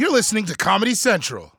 You're 0.00 0.10
listening 0.12 0.46
to 0.46 0.56
Comedy 0.56 0.94
Central. 0.94 1.52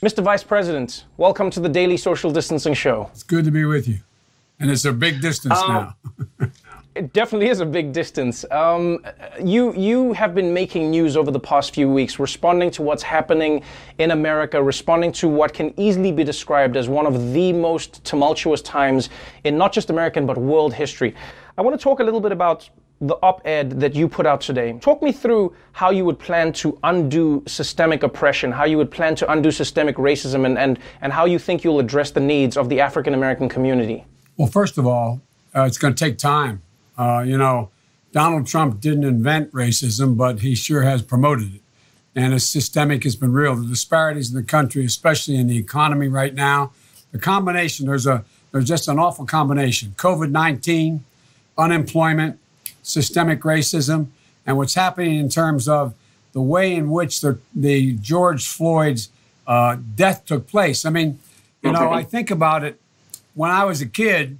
Mr. 0.00 0.22
Vice 0.22 0.44
President, 0.44 1.06
welcome 1.16 1.50
to 1.50 1.58
the 1.58 1.68
Daily 1.68 1.96
Social 1.96 2.30
Distancing 2.30 2.74
Show. 2.74 3.10
It's 3.10 3.24
good 3.24 3.44
to 3.46 3.50
be 3.50 3.64
with 3.64 3.88
you. 3.88 3.98
And 4.60 4.70
it's 4.70 4.84
a 4.84 4.92
big 4.92 5.20
distance 5.20 5.58
Um, 5.58 5.94
now. 6.38 6.48
It 6.94 7.12
definitely 7.12 7.48
is 7.48 7.58
a 7.60 7.66
big 7.66 7.92
distance. 7.92 8.44
Um, 8.52 9.04
you 9.44 9.72
you 9.74 10.12
have 10.12 10.36
been 10.36 10.54
making 10.54 10.90
news 10.90 11.16
over 11.16 11.32
the 11.32 11.40
past 11.40 11.74
few 11.74 11.88
weeks, 11.88 12.20
responding 12.20 12.70
to 12.72 12.82
what's 12.82 13.02
happening 13.02 13.62
in 13.98 14.12
America, 14.12 14.62
responding 14.62 15.10
to 15.12 15.28
what 15.28 15.52
can 15.52 15.74
easily 15.76 16.12
be 16.12 16.22
described 16.22 16.76
as 16.76 16.88
one 16.88 17.06
of 17.06 17.32
the 17.32 17.52
most 17.52 18.04
tumultuous 18.04 18.62
times 18.62 19.10
in 19.42 19.58
not 19.58 19.72
just 19.72 19.90
American 19.90 20.26
but 20.26 20.38
world 20.38 20.74
history. 20.74 21.14
I 21.56 21.62
want 21.62 21.78
to 21.78 21.82
talk 21.82 22.00
a 22.00 22.04
little 22.04 22.20
bit 22.20 22.32
about 22.32 22.68
the 23.00 23.14
op-ed 23.22 23.78
that 23.80 23.94
you 23.94 24.08
put 24.08 24.26
out 24.26 24.40
today. 24.40 24.76
Talk 24.80 25.02
me 25.02 25.12
through 25.12 25.54
how 25.72 25.90
you 25.90 26.04
would 26.04 26.18
plan 26.18 26.52
to 26.54 26.78
undo 26.82 27.42
systemic 27.46 28.02
oppression, 28.02 28.50
how 28.50 28.64
you 28.64 28.76
would 28.76 28.90
plan 28.90 29.14
to 29.16 29.30
undo 29.30 29.50
systemic 29.50 29.96
racism, 29.96 30.44
and 30.44 30.58
and, 30.58 30.78
and 31.00 31.12
how 31.12 31.24
you 31.24 31.38
think 31.38 31.62
you'll 31.62 31.78
address 31.78 32.10
the 32.10 32.20
needs 32.20 32.56
of 32.56 32.68
the 32.68 32.80
African 32.80 33.14
American 33.14 33.48
community. 33.48 34.04
Well, 34.36 34.48
first 34.48 34.78
of 34.78 34.86
all, 34.86 35.20
uh, 35.54 35.62
it's 35.62 35.78
going 35.78 35.94
to 35.94 36.04
take 36.04 36.18
time. 36.18 36.62
Uh, 36.96 37.24
you 37.26 37.38
know, 37.38 37.70
Donald 38.12 38.46
Trump 38.46 38.80
didn't 38.80 39.04
invent 39.04 39.52
racism, 39.52 40.16
but 40.16 40.40
he 40.40 40.54
sure 40.54 40.82
has 40.82 41.02
promoted 41.02 41.54
it. 41.56 41.60
And 42.14 42.34
it's 42.34 42.44
systemic, 42.44 43.04
has 43.04 43.14
been 43.14 43.32
real. 43.32 43.54
The 43.54 43.66
disparities 43.66 44.30
in 44.30 44.36
the 44.36 44.42
country, 44.42 44.84
especially 44.84 45.36
in 45.36 45.46
the 45.46 45.56
economy 45.56 46.08
right 46.08 46.34
now, 46.34 46.72
the 47.12 47.18
combination, 47.18 47.86
there's 47.86 48.06
a 48.06 48.24
there's 48.50 48.66
just 48.66 48.88
an 48.88 48.98
awful 48.98 49.26
combination. 49.26 49.94
COVID 49.96 50.30
19, 50.30 51.04
unemployment, 51.56 52.38
systemic 52.88 53.40
racism, 53.42 54.08
and 54.46 54.56
what's 54.56 54.74
happening 54.74 55.16
in 55.16 55.28
terms 55.28 55.68
of 55.68 55.94
the 56.32 56.40
way 56.40 56.74
in 56.74 56.90
which 56.90 57.20
the, 57.20 57.38
the 57.54 57.92
George 57.94 58.46
Floyd's 58.46 59.10
uh, 59.46 59.76
death 59.94 60.24
took 60.26 60.46
place. 60.46 60.84
I 60.84 60.90
mean, 60.90 61.18
you 61.62 61.72
know, 61.72 61.90
I 61.90 62.02
think 62.02 62.30
about 62.30 62.64
it 62.64 62.80
when 63.38 63.52
I 63.52 63.64
was 63.64 63.80
a 63.80 63.86
kid, 63.86 64.38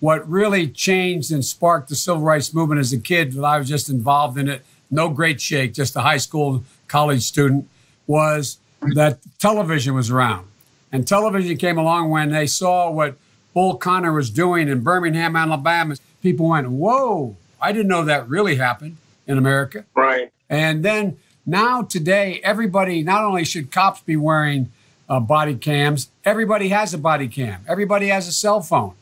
what 0.00 0.28
really 0.28 0.66
changed 0.66 1.30
and 1.30 1.44
sparked 1.44 1.88
the 1.88 1.94
civil 1.94 2.22
rights 2.22 2.52
movement 2.52 2.80
as 2.80 2.92
a 2.92 2.98
kid, 2.98 3.34
that 3.34 3.44
I 3.44 3.56
was 3.58 3.68
just 3.68 3.88
involved 3.88 4.36
in 4.36 4.48
it, 4.48 4.62
no 4.90 5.08
great 5.08 5.40
shake, 5.40 5.74
just 5.74 5.94
a 5.94 6.00
high 6.00 6.16
school, 6.16 6.64
college 6.88 7.22
student, 7.22 7.68
was 8.08 8.58
that 8.94 9.20
television 9.38 9.94
was 9.94 10.10
around. 10.10 10.48
And 10.90 11.06
television 11.06 11.56
came 11.56 11.78
along 11.78 12.10
when 12.10 12.30
they 12.30 12.48
saw 12.48 12.90
what 12.90 13.16
Bull 13.54 13.76
Connor 13.76 14.12
was 14.12 14.28
doing 14.28 14.66
in 14.66 14.80
Birmingham, 14.80 15.36
Alabama. 15.36 15.94
People 16.20 16.48
went, 16.48 16.68
Whoa, 16.68 17.36
I 17.62 17.72
didn't 17.72 17.88
know 17.88 18.04
that 18.04 18.28
really 18.28 18.56
happened 18.56 18.96
in 19.26 19.38
America. 19.38 19.84
Right. 19.94 20.32
And 20.50 20.84
then 20.84 21.16
now, 21.46 21.82
today, 21.82 22.40
everybody, 22.44 23.02
not 23.02 23.24
only 23.24 23.44
should 23.44 23.70
cops 23.70 24.00
be 24.00 24.16
wearing 24.16 24.70
uh, 25.08 25.20
body 25.20 25.56
cams, 25.56 26.08
everybody 26.24 26.68
has 26.68 26.94
a 26.94 26.98
body 26.98 27.28
cam, 27.28 27.64
everybody 27.66 28.08
has 28.08 28.28
a 28.28 28.32
cell 28.32 28.60
phone. 28.60 28.94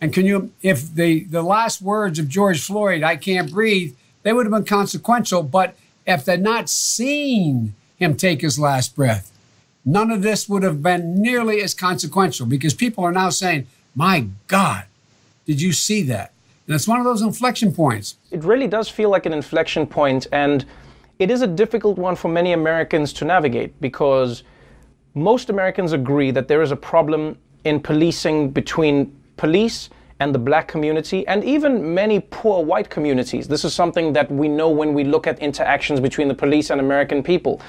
And 0.00 0.12
can 0.12 0.24
you, 0.24 0.52
if 0.62 0.94
the, 0.94 1.24
the 1.24 1.42
last 1.42 1.82
words 1.82 2.18
of 2.18 2.28
George 2.28 2.64
Floyd, 2.64 3.02
I 3.02 3.16
can't 3.16 3.50
breathe, 3.50 3.94
they 4.22 4.32
would 4.32 4.46
have 4.46 4.52
been 4.52 4.64
consequential. 4.64 5.42
But 5.42 5.74
if 6.06 6.24
they're 6.24 6.36
not 6.36 6.70
seen 6.70 7.74
him 7.96 8.16
take 8.16 8.40
his 8.40 8.58
last 8.58 8.96
breath, 8.96 9.30
none 9.84 10.10
of 10.10 10.22
this 10.22 10.48
would 10.48 10.62
have 10.62 10.82
been 10.82 11.20
nearly 11.20 11.60
as 11.60 11.74
consequential 11.74 12.46
because 12.46 12.72
people 12.72 13.04
are 13.04 13.12
now 13.12 13.30
saying, 13.30 13.66
my 13.94 14.26
God, 14.46 14.84
did 15.44 15.60
you 15.60 15.72
see 15.72 16.02
that? 16.04 16.32
And 16.70 16.76
it's 16.76 16.86
one 16.86 17.00
of 17.00 17.04
those 17.04 17.22
inflection 17.22 17.72
points. 17.72 18.14
It 18.30 18.44
really 18.44 18.68
does 18.68 18.88
feel 18.88 19.10
like 19.10 19.26
an 19.26 19.32
inflection 19.32 19.88
point, 19.88 20.28
and 20.30 20.64
it 21.18 21.28
is 21.28 21.42
a 21.42 21.46
difficult 21.48 21.98
one 21.98 22.14
for 22.14 22.28
many 22.28 22.52
Americans 22.52 23.12
to 23.14 23.24
navigate 23.24 23.80
because 23.80 24.44
most 25.14 25.50
Americans 25.50 25.92
agree 25.92 26.30
that 26.30 26.46
there 26.46 26.62
is 26.62 26.70
a 26.70 26.76
problem 26.76 27.36
in 27.64 27.80
policing 27.80 28.50
between 28.50 29.12
police 29.36 29.90
and 30.20 30.32
the 30.32 30.38
black 30.38 30.68
community 30.68 31.26
and 31.26 31.42
even 31.42 31.92
many 31.92 32.20
poor 32.20 32.64
white 32.64 32.88
communities. 32.88 33.48
This 33.48 33.64
is 33.64 33.74
something 33.74 34.12
that 34.12 34.30
we 34.30 34.46
know 34.46 34.70
when 34.70 34.94
we 34.94 35.02
look 35.02 35.26
at 35.26 35.40
interactions 35.40 35.98
between 35.98 36.28
the 36.28 36.34
police 36.34 36.70
and 36.70 36.80
American 36.80 37.20
people. 37.20 37.60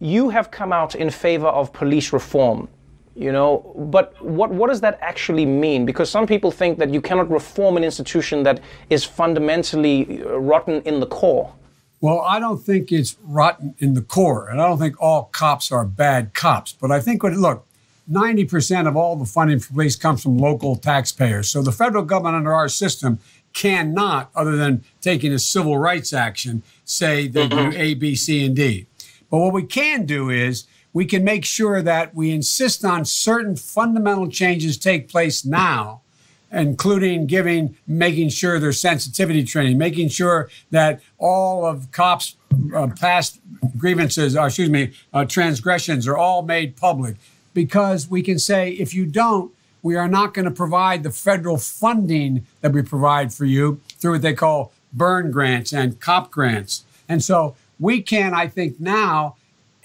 You 0.00 0.28
have 0.28 0.50
come 0.50 0.70
out 0.70 0.94
in 0.94 1.08
favor 1.08 1.46
of 1.46 1.72
police 1.72 2.12
reform 2.12 2.68
you 3.18 3.32
know 3.32 3.74
but 3.90 4.06
what 4.22 4.50
what 4.50 4.68
does 4.68 4.80
that 4.80 4.96
actually 5.02 5.44
mean 5.44 5.84
because 5.84 6.08
some 6.08 6.26
people 6.26 6.50
think 6.52 6.78
that 6.78 6.90
you 6.94 7.00
cannot 7.00 7.28
reform 7.30 7.76
an 7.76 7.82
institution 7.82 8.44
that 8.44 8.60
is 8.90 9.04
fundamentally 9.04 10.22
uh, 10.22 10.38
rotten 10.38 10.80
in 10.82 11.00
the 11.00 11.06
core 11.06 11.52
Well, 12.00 12.20
I 12.20 12.38
don't 12.38 12.62
think 12.62 12.92
it's 12.92 13.16
rotten 13.24 13.74
in 13.78 13.94
the 13.94 14.02
core, 14.02 14.48
and 14.48 14.60
I 14.62 14.68
don't 14.68 14.78
think 14.78 14.94
all 15.00 15.22
cops 15.32 15.72
are 15.72 15.84
bad 15.84 16.32
cops. 16.32 16.70
But 16.80 16.90
I 16.96 17.00
think 17.00 17.22
what 17.22 17.32
look, 17.32 17.66
ninety 18.06 18.44
percent 18.44 18.86
of 18.86 18.94
all 18.96 19.16
the 19.16 19.24
funding 19.36 19.58
for 19.58 19.72
police 19.72 19.96
comes 19.96 20.22
from 20.22 20.38
local 20.38 20.76
taxpayers. 20.76 21.50
So 21.50 21.60
the 21.60 21.72
federal 21.72 22.04
government 22.04 22.36
under 22.36 22.54
our 22.54 22.68
system 22.68 23.18
cannot, 23.52 24.30
other 24.34 24.54
than 24.56 24.84
taking 25.00 25.32
a 25.32 25.38
civil 25.38 25.76
rights 25.78 26.12
action, 26.12 26.62
say 26.84 27.26
they 27.26 27.48
do 27.48 27.72
A, 27.74 27.94
B, 27.94 28.14
C, 28.14 28.46
and 28.46 28.54
D. 28.54 28.86
But 29.30 29.38
what 29.38 29.52
we 29.52 29.64
can 29.64 30.06
do 30.06 30.30
is 30.30 30.68
we 30.98 31.06
can 31.06 31.22
make 31.22 31.44
sure 31.44 31.80
that 31.80 32.12
we 32.12 32.32
insist 32.32 32.84
on 32.84 33.04
certain 33.04 33.54
fundamental 33.54 34.26
changes 34.26 34.76
take 34.76 35.08
place 35.08 35.44
now 35.44 36.00
including 36.50 37.24
giving, 37.26 37.76
making 37.86 38.30
sure 38.30 38.58
there's 38.58 38.80
sensitivity 38.80 39.44
training, 39.44 39.78
making 39.78 40.08
sure 40.08 40.48
that 40.72 41.00
all 41.18 41.64
of 41.64 41.92
cops' 41.92 42.34
uh, 42.74 42.88
past 42.98 43.38
grievances, 43.76 44.34
or 44.34 44.46
excuse 44.46 44.70
me, 44.70 44.90
uh, 45.12 45.24
transgressions 45.24 46.08
are 46.08 46.16
all 46.16 46.42
made 46.42 46.74
public. 46.74 47.14
Because 47.54 48.08
we 48.08 48.20
can 48.20 48.40
say, 48.40 48.70
if 48.70 48.92
you 48.92 49.06
don't, 49.06 49.52
we 49.82 49.94
are 49.94 50.08
not 50.08 50.34
going 50.34 50.46
to 50.46 50.50
provide 50.50 51.04
the 51.04 51.12
federal 51.12 51.58
funding 51.58 52.44
that 52.60 52.72
we 52.72 52.82
provide 52.82 53.32
for 53.32 53.44
you 53.44 53.80
through 54.00 54.12
what 54.12 54.22
they 54.22 54.34
call 54.34 54.72
Byrne 54.92 55.30
grants 55.30 55.72
and 55.72 56.00
cop 56.00 56.32
grants. 56.32 56.82
And 57.08 57.22
so 57.22 57.54
we 57.78 58.02
can, 58.02 58.34
I 58.34 58.48
think, 58.48 58.80
now 58.80 59.36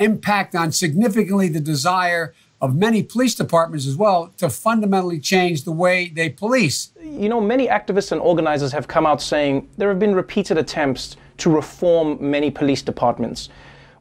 impact 0.03 0.56
on 0.56 0.72
significantly 0.72 1.47
the 1.47 1.59
desire 1.59 2.34
of 2.62 2.75
many 2.75 3.03
police 3.03 3.36
departments 3.36 3.86
as 3.86 3.96
well 3.97 4.34
to 4.38 4.50
fundamentally 4.50 5.19
change 5.19 5.64
the 5.64 5.72
way 5.72 6.09
they 6.09 6.30
police. 6.30 6.91
you 7.02 7.28
know 7.28 7.41
many 7.41 7.68
activists 7.68 8.12
and 8.12 8.22
organizers 8.22 8.72
have 8.72 8.88
come 8.88 9.06
out 9.06 9.22
saying 9.22 9.68
there 9.78 9.90
have 9.90 10.00
been 10.00 10.16
repeated 10.16 10.58
attempts 10.58 11.18
to 11.38 11.50
reform 11.50 12.18
many 12.19 12.50
police 12.50 12.81
departments. 12.81 13.50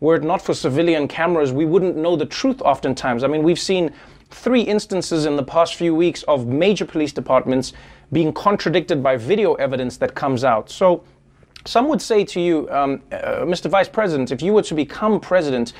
Were 0.01 0.17
it 0.17 0.23
not 0.23 0.43
for 0.43 0.55
civilian 0.55 1.09
cameras 1.09 1.53
we 1.53 1.65
wouldn't 1.65 1.97
know 1.97 2.15
the 2.17 2.27
truth 2.27 2.61
oftentimes. 2.63 3.25
I 3.25 3.29
mean 3.29 3.43
we've 3.43 3.59
seen 3.59 3.93
three 4.31 4.63
instances 4.63 5.27
in 5.27 5.37
the 5.37 5.43
past 5.43 5.75
few 5.75 5.95
weeks 5.95 6.23
of 6.25 6.47
major 6.47 6.85
police 6.85 7.13
departments 7.13 7.73
being 8.13 8.33
contradicted 8.33 9.03
by 9.03 9.17
video 9.17 9.55
evidence 9.55 9.97
that 9.97 10.15
comes 10.15 10.45
out. 10.45 10.71
So 10.71 11.03
some 11.65 11.89
would 11.89 12.03
say 12.03 12.25
to 12.25 12.41
you, 12.41 12.69
um, 12.71 13.03
uh, 13.13 13.45
Mr. 13.45 13.71
Vice 13.71 13.89
President, 13.89 14.31
if 14.31 14.43
you 14.43 14.53
were 14.53 14.63
to 14.63 14.75
become 14.75 15.21
president, 15.21 15.73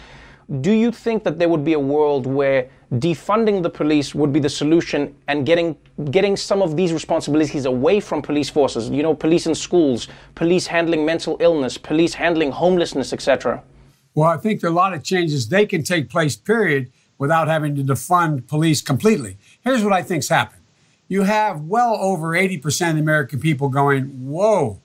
do 0.61 0.73
you 0.73 0.93
think 0.93 1.25
that 1.25 1.39
there 1.39 1.49
would 1.49 1.65
be 1.65 1.73
a 1.73 1.81
world 1.81 2.27
where 2.27 2.69
defunding 2.95 3.63
the 3.63 3.71
police 3.71 4.15
would 4.15 4.33
be 4.33 4.41
the 4.41 4.49
solution 4.49 5.15
and 5.29 5.47
getting 5.47 5.77
getting 6.11 6.37
some 6.37 6.61
of 6.61 6.77
these 6.77 6.93
responsibilities 6.93 7.65
away 7.65 8.01
from 8.01 8.21
police 8.21 8.51
forces? 8.51 8.91
You 8.91 9.03
know, 9.03 9.15
police 9.15 9.47
in 9.47 9.55
schools, 9.55 10.09
police 10.35 10.67
handling 10.67 11.07
mental 11.07 11.37
illness, 11.41 11.79
police 11.79 12.15
handling 12.15 12.51
homelessness, 12.51 13.13
etc. 13.13 13.63
Well, 14.15 14.29
I 14.29 14.37
think 14.37 14.61
there 14.61 14.69
are 14.69 14.73
a 14.73 14.77
lot 14.77 14.93
of 14.93 15.03
changes 15.03 15.49
they 15.49 15.65
can 15.65 15.83
take 15.83 16.11
place, 16.11 16.37
period, 16.37 16.93
without 17.17 17.49
having 17.49 17.75
to 17.77 17.83
defund 17.83 18.47
police 18.47 18.83
completely. 18.83 19.39
Here's 19.63 19.83
what 19.83 19.95
I 19.95 20.03
think's 20.03 20.29
happened. 20.29 20.61
You 21.09 21.23
have 21.23 21.63
well 21.63 21.97
over 21.97 22.33
80% 22.33 22.91
of 22.91 22.97
the 22.97 23.01
American 23.01 23.41
people 23.41 23.69
going, 23.69 24.05
whoa, 24.29 24.82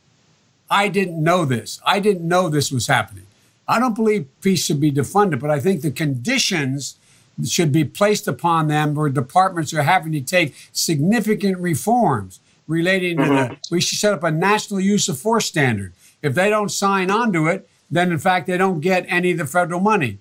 I 0.69 0.87
didn't 0.87 1.23
know 1.23 1.45
this. 1.45 1.79
I 1.85 1.99
didn't 1.99 2.27
know 2.27 2.49
this 2.49 2.71
was 2.71 2.87
happening. 2.87 3.25
I 3.67 3.79
don't 3.79 3.95
believe 3.95 4.27
peace 4.41 4.65
should 4.65 4.79
be 4.79 4.91
defunded, 4.91 5.39
but 5.39 5.49
I 5.49 5.59
think 5.59 5.81
the 5.81 5.91
conditions 5.91 6.97
should 7.45 7.71
be 7.71 7.83
placed 7.83 8.27
upon 8.27 8.67
them 8.67 8.95
where 8.95 9.09
departments 9.09 9.73
are 9.73 9.83
having 9.83 10.11
to 10.13 10.21
take 10.21 10.55
significant 10.71 11.57
reforms 11.59 12.39
relating 12.67 13.17
to 13.17 13.23
the, 13.23 13.29
mm-hmm. 13.29 13.53
we 13.69 13.81
should 13.81 13.99
set 13.99 14.13
up 14.13 14.23
a 14.23 14.31
national 14.31 14.79
use 14.79 15.07
of 15.07 15.19
force 15.19 15.45
standard. 15.45 15.93
If 16.21 16.33
they 16.33 16.49
don't 16.49 16.69
sign 16.69 17.11
on 17.11 17.31
to 17.33 17.47
it, 17.47 17.69
then 17.91 18.11
in 18.11 18.19
fact 18.19 18.47
they 18.47 18.57
don't 18.57 18.81
get 18.81 19.05
any 19.07 19.31
of 19.31 19.37
the 19.37 19.45
federal 19.45 19.79
money. 19.79 20.19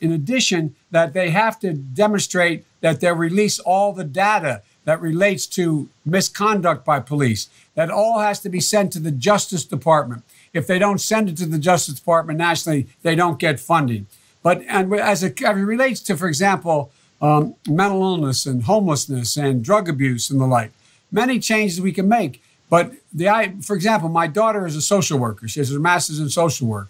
In 0.00 0.12
addition, 0.12 0.74
that 0.90 1.12
they 1.12 1.30
have 1.30 1.58
to 1.60 1.72
demonstrate 1.72 2.64
that 2.80 3.00
they 3.00 3.12
release 3.12 3.58
all 3.58 3.92
the 3.92 4.04
data 4.04 4.62
that 4.86 5.00
relates 5.00 5.46
to 5.48 5.88
misconduct 6.06 6.84
by 6.84 7.00
police. 7.00 7.48
That 7.74 7.90
all 7.90 8.20
has 8.20 8.40
to 8.40 8.48
be 8.48 8.60
sent 8.60 8.92
to 8.92 9.00
the 9.00 9.10
Justice 9.10 9.64
Department. 9.64 10.22
If 10.54 10.66
they 10.66 10.78
don't 10.78 11.00
send 11.00 11.28
it 11.28 11.36
to 11.38 11.46
the 11.46 11.58
Justice 11.58 11.96
Department 11.96 12.38
nationally, 12.38 12.86
they 13.02 13.14
don't 13.14 13.38
get 13.38 13.60
funding. 13.60 14.06
But 14.42 14.62
and 14.68 14.94
as 14.94 15.22
it, 15.24 15.42
as 15.42 15.56
it 15.58 15.60
relates 15.60 16.00
to, 16.02 16.16
for 16.16 16.28
example, 16.28 16.92
um, 17.20 17.56
mental 17.68 18.00
illness 18.02 18.46
and 18.46 18.62
homelessness 18.62 19.36
and 19.36 19.64
drug 19.64 19.88
abuse 19.88 20.30
and 20.30 20.40
the 20.40 20.46
like, 20.46 20.70
many 21.10 21.40
changes 21.40 21.80
we 21.80 21.92
can 21.92 22.08
make. 22.08 22.40
But 22.70 22.92
the 23.12 23.28
I, 23.28 23.54
for 23.62 23.74
example, 23.74 24.08
my 24.08 24.28
daughter 24.28 24.66
is 24.66 24.76
a 24.76 24.82
social 24.82 25.18
worker. 25.18 25.48
She 25.48 25.60
has 25.60 25.72
her 25.72 25.80
master's 25.80 26.20
in 26.20 26.30
social 26.30 26.68
work. 26.68 26.88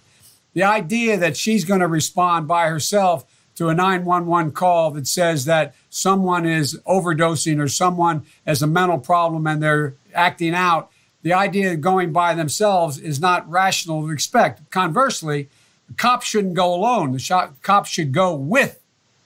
The 0.53 0.63
idea 0.63 1.17
that 1.17 1.37
she's 1.37 1.65
going 1.65 1.81
to 1.81 1.89
respond 1.89 2.47
by 2.47 2.69
herself 2.69 3.25
to 3.57 3.69
a 3.69 3.75
911 3.75 4.53
call 4.53 4.91
that 4.93 5.07
says 5.07 5.45
that 5.47 5.75
someone 5.91 6.47
is 6.47 6.79
overdosing 6.87 7.61
or 7.61 7.69
someone 7.69 8.25
has 8.47 8.63
a 8.63 8.67
mental 8.67 8.99
problem 8.99 9.47
and 9.47 9.63
they're 9.63 9.95
acting 10.15 10.55
out, 10.55 10.91
the 11.23 11.33
idea 11.33 11.73
of 11.73 11.81
going 11.81 12.13
by 12.13 12.35
themselves 12.35 12.99
is 12.99 13.19
not 13.21 13.49
rational 13.51 14.03
to 14.07 14.13
expect. 14.13 14.71
Conversely, 14.71 15.49
cops 15.97 16.27
shouldn't 16.27 16.55
go 16.55 16.73
alone. 16.73 17.13
The 17.13 17.51
cops 17.63 17.91
should 17.91 18.13
go 18.13 18.35
with 18.35 18.81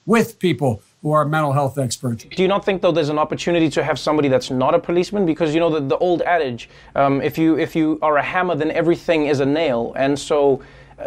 with 0.05 0.39
people 0.39 0.81
who 1.01 1.11
are 1.11 1.25
mental 1.25 1.53
health 1.53 1.77
experts. 1.77 2.25
Do 2.25 2.41
you 2.41 2.47
not 2.47 2.63
think, 2.63 2.81
though, 2.81 2.91
there's 2.91 3.09
an 3.09 3.19
opportunity 3.19 3.69
to 3.69 3.83
have 3.83 3.99
somebody 3.99 4.29
that's 4.29 4.51
not 4.51 4.75
a 4.75 4.79
policeman? 4.79 5.25
Because 5.25 5.53
you 5.53 5.59
know 5.59 5.69
the, 5.69 5.79
the 5.79 5.97
old 5.97 6.21
adage, 6.23 6.69
um, 6.95 7.21
if 7.21 7.37
you 7.37 7.57
if 7.57 7.75
you 7.75 7.99
are 8.01 8.17
a 8.17 8.23
hammer, 8.23 8.55
then 8.55 8.71
everything 8.71 9.27
is 9.27 9.39
a 9.39 9.45
nail, 9.45 9.93
and 9.95 10.17
so 10.17 10.61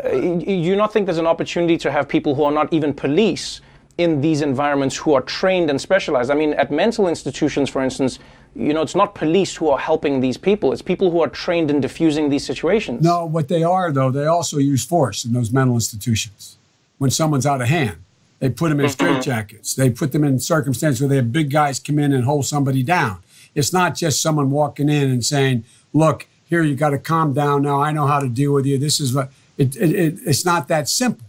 uh, 0.05 0.17
you 0.17 0.77
not 0.77 0.93
think 0.93 1.07
there's 1.07 1.19
an 1.19 1.27
opportunity 1.27 1.77
to 1.79 1.91
have 1.91 2.09
people 2.09 2.35
who 2.35 2.45
are 2.45 2.53
not 2.53 2.73
even 2.73 2.93
police 2.95 3.61
in 3.99 4.21
these 4.21 4.43
environments 4.43 4.97
who 4.97 5.15
are 5.15 5.23
trained 5.23 5.71
and 5.71 5.81
specialized? 5.81 6.31
I 6.31 6.35
mean, 6.35 6.55
at 6.55 6.71
mental 6.71 7.09
institutions, 7.09 7.71
for 7.71 7.83
instance, 7.83 8.19
you 8.57 8.73
know, 8.73 8.83
it's 8.83 8.95
not 8.95 9.15
police 9.15 9.57
who 9.57 9.69
are 9.69 9.79
helping 9.79 10.21
these 10.21 10.37
people. 10.37 10.73
It's 10.73 10.83
people 10.83 11.11
who 11.11 11.21
are 11.21 11.29
trained 11.29 11.71
in 11.71 11.81
diffusing 11.81 12.29
these 12.29 12.45
situations. 12.45 13.03
No, 13.03 13.25
what 13.25 13.49
they 13.49 13.63
are, 13.65 13.91
though, 13.93 14.11
they 14.11 14.27
also 14.27 14.59
use 14.59 14.85
force 14.85 15.25
in 15.25 15.33
those 15.33 15.53
mental 15.53 15.75
institutions 15.75 16.57
when 16.99 17.11
someone's 17.11 17.47
out 17.47 17.61
of 17.61 17.69
hand. 17.69 17.97
They 18.39 18.51
put 18.51 18.69
them 18.69 18.81
in 18.81 18.87
mm-hmm. 18.87 19.05
straitjackets. 19.05 19.75
They 19.75 19.91
put 19.91 20.13
them 20.13 20.23
in 20.23 20.39
circumstances 20.39 21.01
where 21.01 21.09
they 21.09 21.17
have 21.17 21.33
big 21.33 21.51
guys 21.51 21.79
come 21.79 21.99
in 21.99 22.13
and 22.13 22.25
hold 22.25 22.47
somebody 22.47 22.83
down. 22.83 23.19
It's 23.55 23.73
not 23.73 23.95
just 23.95 24.21
someone 24.21 24.51
walking 24.51 24.89
in 24.89 25.11
and 25.11 25.25
saying, 25.25 25.65
"Look, 25.93 26.27
here 26.45 26.63
you 26.63 26.75
got 26.75 26.91
to 26.91 26.99
calm 26.99 27.33
down 27.33 27.63
now. 27.63 27.81
I 27.81 27.93
know 27.93 28.07
how 28.07 28.21
to 28.21 28.29
deal 28.29 28.53
with 28.53 28.67
you. 28.67 28.79
This 28.79 29.01
is 29.01 29.15
what." 29.15 29.31
It, 29.57 29.77
it, 29.77 29.91
it, 29.95 30.19
it's 30.27 30.45
not 30.45 30.69
that 30.69 30.89
simple, 30.89 31.27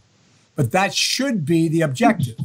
but 0.56 0.72
that 0.72 0.94
should 0.94 1.46
be 1.46 1.68
the 1.68 1.82
objective. 1.82 2.36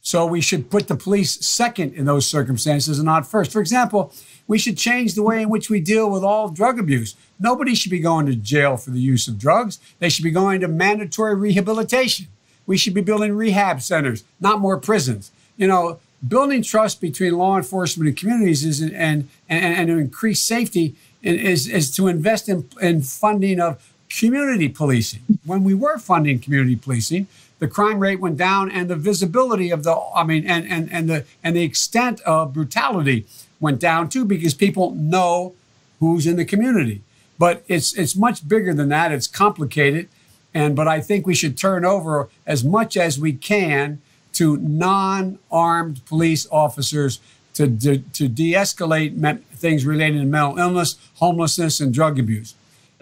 So 0.00 0.26
we 0.26 0.40
should 0.42 0.70
put 0.70 0.88
the 0.88 0.96
police 0.96 1.44
second 1.46 1.94
in 1.94 2.04
those 2.04 2.26
circumstances 2.26 2.98
and 2.98 3.06
not 3.06 3.26
first. 3.26 3.50
For 3.50 3.60
example, 3.60 4.12
we 4.46 4.58
should 4.58 4.76
change 4.76 5.14
the 5.14 5.22
way 5.22 5.40
in 5.40 5.48
which 5.48 5.70
we 5.70 5.80
deal 5.80 6.10
with 6.10 6.22
all 6.22 6.50
drug 6.50 6.78
abuse. 6.78 7.16
Nobody 7.40 7.74
should 7.74 7.90
be 7.90 8.00
going 8.00 8.26
to 8.26 8.34
jail 8.34 8.76
for 8.76 8.90
the 8.90 9.00
use 9.00 9.26
of 9.26 9.38
drugs. 9.38 9.78
They 10.00 10.10
should 10.10 10.24
be 10.24 10.30
going 10.30 10.60
to 10.60 10.68
mandatory 10.68 11.34
rehabilitation. 11.34 12.26
We 12.66 12.76
should 12.76 12.94
be 12.94 13.00
building 13.00 13.34
rehab 13.34 13.80
centers, 13.80 14.24
not 14.40 14.60
more 14.60 14.78
prisons. 14.78 15.32
You 15.56 15.66
know, 15.68 16.00
building 16.26 16.62
trust 16.62 17.00
between 17.00 17.38
law 17.38 17.56
enforcement 17.56 18.08
and 18.08 18.16
communities 18.16 18.64
is 18.64 18.80
and 18.80 18.92
and, 18.92 19.28
and 19.48 19.88
to 19.88 19.98
increase 19.98 20.42
safety 20.42 20.96
is, 21.22 21.66
is 21.66 21.90
to 21.96 22.08
invest 22.08 22.48
in, 22.48 22.68
in 22.80 23.00
funding 23.00 23.60
of 23.60 23.93
community 24.18 24.68
policing. 24.68 25.20
When 25.44 25.64
we 25.64 25.74
were 25.74 25.98
funding 25.98 26.38
community 26.38 26.76
policing, 26.76 27.26
the 27.58 27.68
crime 27.68 27.98
rate 27.98 28.20
went 28.20 28.36
down 28.36 28.70
and 28.70 28.88
the 28.88 28.96
visibility 28.96 29.70
of 29.70 29.84
the 29.84 29.94
I 30.14 30.24
mean 30.24 30.46
and 30.46 30.66
and, 30.68 30.92
and 30.92 31.08
the 31.08 31.24
and 31.42 31.56
the 31.56 31.62
extent 31.62 32.20
of 32.22 32.52
brutality 32.52 33.26
went 33.60 33.80
down 33.80 34.08
too 34.08 34.24
because 34.24 34.54
people 34.54 34.90
know 34.92 35.54
who's 36.00 36.26
in 36.26 36.36
the 36.36 36.44
community. 36.44 37.02
But 37.38 37.64
it's 37.68 37.96
it's 37.96 38.14
much 38.14 38.46
bigger 38.46 38.74
than 38.74 38.88
that. 38.90 39.12
It's 39.12 39.26
complicated. 39.26 40.08
And 40.52 40.76
but 40.76 40.86
I 40.86 41.00
think 41.00 41.26
we 41.26 41.34
should 41.34 41.56
turn 41.58 41.84
over 41.84 42.28
as 42.46 42.62
much 42.62 42.96
as 42.96 43.18
we 43.18 43.32
can 43.32 44.00
to 44.34 44.56
non-armed 44.58 46.04
police 46.06 46.46
officers 46.50 47.20
to 47.54 47.66
de- 47.66 47.98
to 47.98 48.28
de-escalate 48.28 49.42
things 49.54 49.86
related 49.86 50.18
to 50.18 50.24
mental 50.24 50.58
illness, 50.58 50.96
homelessness, 51.14 51.80
and 51.80 51.94
drug 51.94 52.18
abuse. 52.18 52.54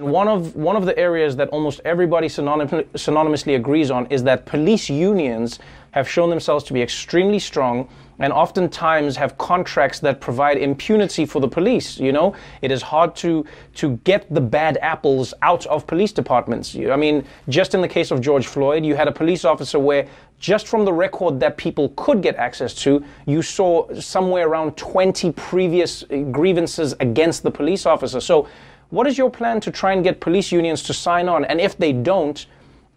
One 0.02 0.26
of 0.26 0.56
one 0.56 0.74
of 0.74 0.84
the 0.84 0.98
areas 0.98 1.36
that 1.36 1.48
almost 1.50 1.80
everybody 1.84 2.28
synonym- 2.28 2.84
synonymously 2.94 3.54
agrees 3.54 3.90
on 3.90 4.06
is 4.06 4.24
that 4.24 4.46
police 4.46 4.90
unions 4.90 5.60
have 5.92 6.08
shown 6.08 6.28
themselves 6.30 6.64
to 6.64 6.72
be 6.72 6.82
extremely 6.82 7.38
strong 7.38 7.88
and 8.18 8.32
oftentimes 8.32 9.16
have 9.16 9.36
contracts 9.38 10.00
that 10.00 10.20
provide 10.20 10.56
impunity 10.56 11.24
for 11.24 11.40
the 11.40 11.48
police. 11.48 11.98
You 11.98 12.12
know, 12.12 12.34
it 12.62 12.70
is 12.70 12.82
hard 12.82 13.14
to 13.16 13.44
to 13.74 13.96
get 14.04 14.32
the 14.32 14.40
bad 14.40 14.78
apples 14.82 15.34
out 15.42 15.66
of 15.66 15.86
police 15.86 16.12
departments. 16.12 16.74
I 16.74 16.96
mean, 16.96 17.24
just 17.48 17.74
in 17.74 17.80
the 17.80 17.88
case 17.88 18.10
of 18.10 18.20
George 18.20 18.46
Floyd, 18.46 18.84
you 18.84 18.96
had 18.96 19.08
a 19.08 19.12
police 19.12 19.44
officer 19.44 19.78
where 19.78 20.06
just 20.42 20.66
from 20.66 20.84
the 20.84 20.92
record 20.92 21.38
that 21.38 21.56
people 21.56 21.90
could 21.96 22.20
get 22.20 22.34
access 22.34 22.74
to, 22.74 23.04
you 23.26 23.42
saw 23.42 23.92
somewhere 23.94 24.48
around 24.48 24.76
20 24.76 25.30
previous 25.32 26.04
eh, 26.10 26.22
grievances 26.22 26.94
against 26.98 27.44
the 27.44 27.50
police 27.50 27.86
officer. 27.86 28.20
So, 28.20 28.48
what 28.92 29.06
is 29.06 29.16
your 29.16 29.30
plan 29.30 29.58
to 29.58 29.70
try 29.70 29.94
and 29.94 30.04
get 30.04 30.20
police 30.20 30.52
unions 30.52 30.82
to 30.82 30.92
sign 30.92 31.26
on? 31.26 31.46
And 31.46 31.62
if 31.62 31.78
they 31.78 31.94
don't, 31.94 32.44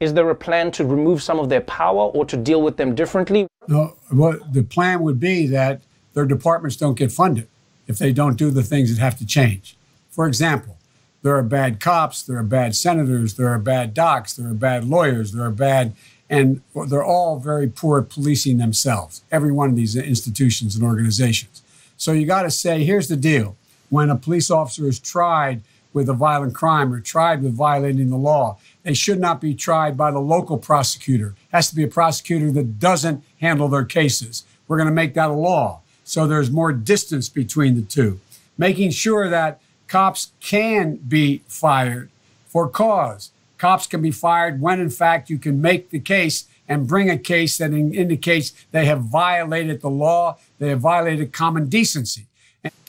is 0.01 0.13
there 0.13 0.29
a 0.29 0.35
plan 0.35 0.69
to 0.71 0.85
remove 0.85 1.23
some 1.23 1.39
of 1.39 1.47
their 1.47 1.61
power 1.61 2.11
or 2.11 2.25
to 2.25 2.35
deal 2.35 2.61
with 2.61 2.75
them 2.75 2.95
differently? 2.95 3.47
The 3.67 4.67
plan 4.69 5.01
would 5.03 5.21
be 5.21 5.47
that 5.47 5.79
their 6.13 6.25
departments 6.25 6.75
don't 6.75 6.95
get 6.95 7.13
funded 7.13 7.47
if 7.87 7.97
they 7.97 8.11
don't 8.11 8.35
do 8.35 8.51
the 8.51 8.61
things 8.61 8.93
that 8.93 9.01
have 9.01 9.17
to 9.19 9.25
change. 9.25 9.77
For 10.09 10.27
example, 10.27 10.77
there 11.21 11.37
are 11.37 11.43
bad 11.43 11.79
cops, 11.79 12.23
there 12.23 12.37
are 12.37 12.43
bad 12.43 12.75
senators, 12.75 13.35
there 13.35 13.47
are 13.47 13.57
bad 13.57 13.93
docs, 13.93 14.33
there 14.33 14.49
are 14.49 14.53
bad 14.53 14.83
lawyers, 14.83 15.31
there 15.31 15.45
are 15.45 15.49
bad, 15.49 15.95
and 16.29 16.61
they're 16.87 17.05
all 17.05 17.39
very 17.39 17.69
poor 17.69 17.99
at 17.99 18.09
policing 18.09 18.57
themselves, 18.57 19.23
every 19.31 19.51
one 19.53 19.69
of 19.69 19.77
these 19.77 19.95
institutions 19.95 20.75
and 20.75 20.83
organizations. 20.83 21.61
So 21.95 22.11
you 22.11 22.25
got 22.25 22.43
to 22.43 22.51
say, 22.51 22.83
here's 22.83 23.07
the 23.07 23.15
deal. 23.15 23.55
When 23.89 24.09
a 24.09 24.17
police 24.17 24.51
officer 24.51 24.89
is 24.89 24.99
tried 24.99 25.61
with 25.95 26.09
a 26.09 26.13
violent 26.13 26.53
crime 26.53 26.93
or 26.93 26.99
tried 26.99 27.41
with 27.41 27.55
violating 27.55 28.09
the 28.09 28.17
law, 28.17 28.57
they 28.83 28.93
should 28.93 29.19
not 29.19 29.39
be 29.39 29.55
tried 29.55 29.97
by 29.97 30.11
the 30.11 30.19
local 30.19 30.57
prosecutor. 30.57 31.29
It 31.29 31.55
has 31.55 31.69
to 31.69 31.75
be 31.75 31.83
a 31.83 31.87
prosecutor 31.87 32.51
that 32.51 32.79
doesn't 32.79 33.23
handle 33.39 33.69
their 33.69 33.85
cases. 33.85 34.43
We're 34.67 34.77
going 34.77 34.89
to 34.89 34.93
make 34.93 35.13
that 35.13 35.29
a 35.29 35.33
law. 35.33 35.79
So 36.03 36.27
there's 36.27 36.51
more 36.51 36.73
distance 36.73 37.29
between 37.29 37.75
the 37.75 37.81
two. 37.81 38.19
Making 38.57 38.91
sure 38.91 39.29
that 39.29 39.61
cops 39.87 40.33
can 40.41 40.97
be 40.97 41.41
fired 41.47 42.09
for 42.45 42.67
cause. 42.67 43.31
Cops 43.57 43.87
can 43.87 44.01
be 44.01 44.11
fired 44.11 44.59
when, 44.59 44.81
in 44.81 44.89
fact, 44.89 45.29
you 45.29 45.37
can 45.37 45.61
make 45.61 45.91
the 45.91 45.99
case 45.99 46.45
and 46.67 46.87
bring 46.87 47.09
a 47.09 47.17
case 47.17 47.57
that 47.57 47.71
indicates 47.71 48.51
they 48.71 48.85
have 48.85 49.01
violated 49.01 49.81
the 49.81 49.89
law, 49.89 50.37
they 50.59 50.69
have 50.69 50.81
violated 50.81 51.31
common 51.31 51.69
decency. 51.69 52.25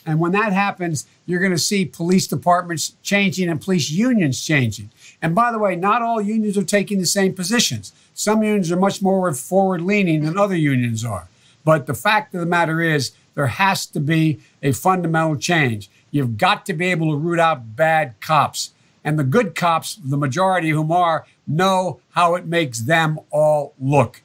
And 0.07 0.21
when 0.21 0.31
that 0.31 0.53
happens, 0.53 1.05
you're 1.25 1.41
going 1.41 1.51
to 1.51 1.57
see 1.57 1.85
police 1.85 2.27
departments 2.27 2.93
changing 3.03 3.49
and 3.49 3.59
police 3.61 3.91
unions 3.91 4.43
changing. 4.43 4.89
And 5.21 5.35
by 5.35 5.51
the 5.51 5.59
way, 5.59 5.75
not 5.75 6.01
all 6.01 6.21
unions 6.21 6.57
are 6.57 6.63
taking 6.63 6.99
the 6.99 7.05
same 7.05 7.33
positions. 7.33 7.91
Some 8.13 8.41
unions 8.41 8.71
are 8.71 8.77
much 8.77 9.01
more 9.01 9.31
forward 9.33 9.81
leaning 9.81 10.23
than 10.23 10.37
other 10.37 10.55
unions 10.55 11.03
are. 11.03 11.27
But 11.65 11.87
the 11.87 11.93
fact 11.93 12.33
of 12.33 12.39
the 12.39 12.45
matter 12.45 12.79
is, 12.79 13.11
there 13.35 13.47
has 13.47 13.85
to 13.87 13.99
be 13.99 14.39
a 14.63 14.71
fundamental 14.71 15.35
change. 15.35 15.89
You've 16.09 16.37
got 16.37 16.65
to 16.67 16.73
be 16.73 16.87
able 16.87 17.11
to 17.11 17.17
root 17.17 17.39
out 17.39 17.75
bad 17.75 18.15
cops. 18.21 18.71
And 19.03 19.19
the 19.19 19.25
good 19.25 19.55
cops, 19.55 19.95
the 19.95 20.17
majority 20.17 20.69
of 20.69 20.77
whom 20.77 20.91
are, 20.91 21.25
know 21.45 21.99
how 22.11 22.35
it 22.35 22.45
makes 22.45 22.79
them 22.79 23.19
all 23.29 23.73
look. 23.79 24.21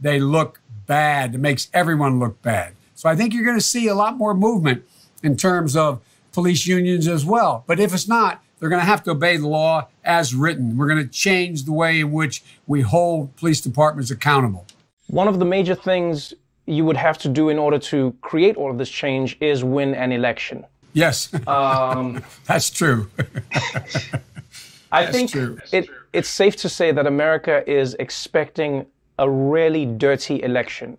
They 0.00 0.18
look 0.18 0.60
bad. 0.86 1.34
It 1.34 1.38
makes 1.38 1.68
everyone 1.74 2.18
look 2.18 2.40
bad. 2.40 2.72
So 2.94 3.10
I 3.10 3.14
think 3.14 3.34
you're 3.34 3.44
going 3.44 3.58
to 3.58 3.64
see 3.64 3.86
a 3.86 3.94
lot 3.94 4.16
more 4.16 4.34
movement 4.34 4.84
in 5.22 5.36
terms 5.36 5.76
of 5.76 6.00
police 6.32 6.66
unions 6.66 7.08
as 7.08 7.24
well. 7.24 7.64
But 7.66 7.80
if 7.80 7.94
it's 7.94 8.08
not, 8.08 8.42
they're 8.58 8.68
going 8.68 8.80
to 8.80 8.86
have 8.86 9.02
to 9.04 9.10
obey 9.10 9.36
the 9.36 9.48
law 9.48 9.88
as 10.04 10.34
written. 10.34 10.76
We're 10.76 10.88
going 10.88 11.02
to 11.02 11.08
change 11.08 11.64
the 11.64 11.72
way 11.72 12.00
in 12.00 12.12
which 12.12 12.42
we 12.66 12.80
hold 12.80 13.34
police 13.36 13.60
departments 13.60 14.10
accountable. 14.10 14.66
One 15.08 15.28
of 15.28 15.38
the 15.38 15.44
major 15.44 15.74
things 15.74 16.34
you 16.66 16.84
would 16.84 16.96
have 16.96 17.18
to 17.18 17.28
do 17.28 17.48
in 17.48 17.58
order 17.58 17.78
to 17.78 18.14
create 18.20 18.56
all 18.56 18.70
of 18.70 18.78
this 18.78 18.88
change 18.88 19.36
is 19.40 19.62
win 19.62 19.94
an 19.94 20.12
election. 20.12 20.64
Yes, 20.92 21.32
um, 21.46 22.22
that's 22.46 22.70
true. 22.70 23.10
I 24.90 25.04
that's 25.04 25.16
think 25.16 25.30
true. 25.30 25.58
It, 25.72 25.88
it's 26.12 26.28
safe 26.28 26.56
to 26.56 26.68
say 26.68 26.90
that 26.92 27.06
America 27.06 27.62
is 27.70 27.94
expecting 27.98 28.86
a 29.18 29.28
really 29.28 29.86
dirty 29.86 30.42
election 30.42 30.96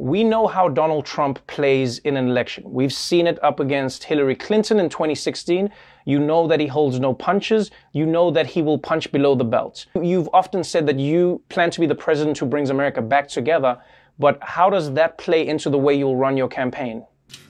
we 0.00 0.24
know 0.24 0.46
how 0.46 0.66
Donald 0.66 1.04
Trump 1.04 1.46
plays 1.46 1.98
in 1.98 2.16
an 2.16 2.26
election. 2.26 2.64
We've 2.66 2.92
seen 2.92 3.26
it 3.26 3.38
up 3.44 3.60
against 3.60 4.02
Hillary 4.02 4.34
Clinton 4.34 4.80
in 4.80 4.88
2016. 4.88 5.68
You 6.06 6.18
know 6.18 6.46
that 6.46 6.58
he 6.58 6.66
holds 6.66 6.98
no 6.98 7.12
punches. 7.12 7.70
You 7.92 8.06
know 8.06 8.30
that 8.30 8.46
he 8.46 8.62
will 8.62 8.78
punch 8.78 9.12
below 9.12 9.34
the 9.34 9.44
belt. 9.44 9.84
You've 9.94 10.30
often 10.32 10.64
said 10.64 10.86
that 10.86 10.98
you 10.98 11.42
plan 11.50 11.70
to 11.72 11.80
be 11.80 11.86
the 11.86 11.94
president 11.94 12.38
who 12.38 12.46
brings 12.46 12.70
America 12.70 13.02
back 13.02 13.28
together. 13.28 13.76
But 14.18 14.38
how 14.40 14.70
does 14.70 14.90
that 14.94 15.18
play 15.18 15.46
into 15.46 15.68
the 15.68 15.76
way 15.76 15.96
you'll 15.96 16.16
run 16.16 16.34
your 16.34 16.48
campaign? 16.48 17.04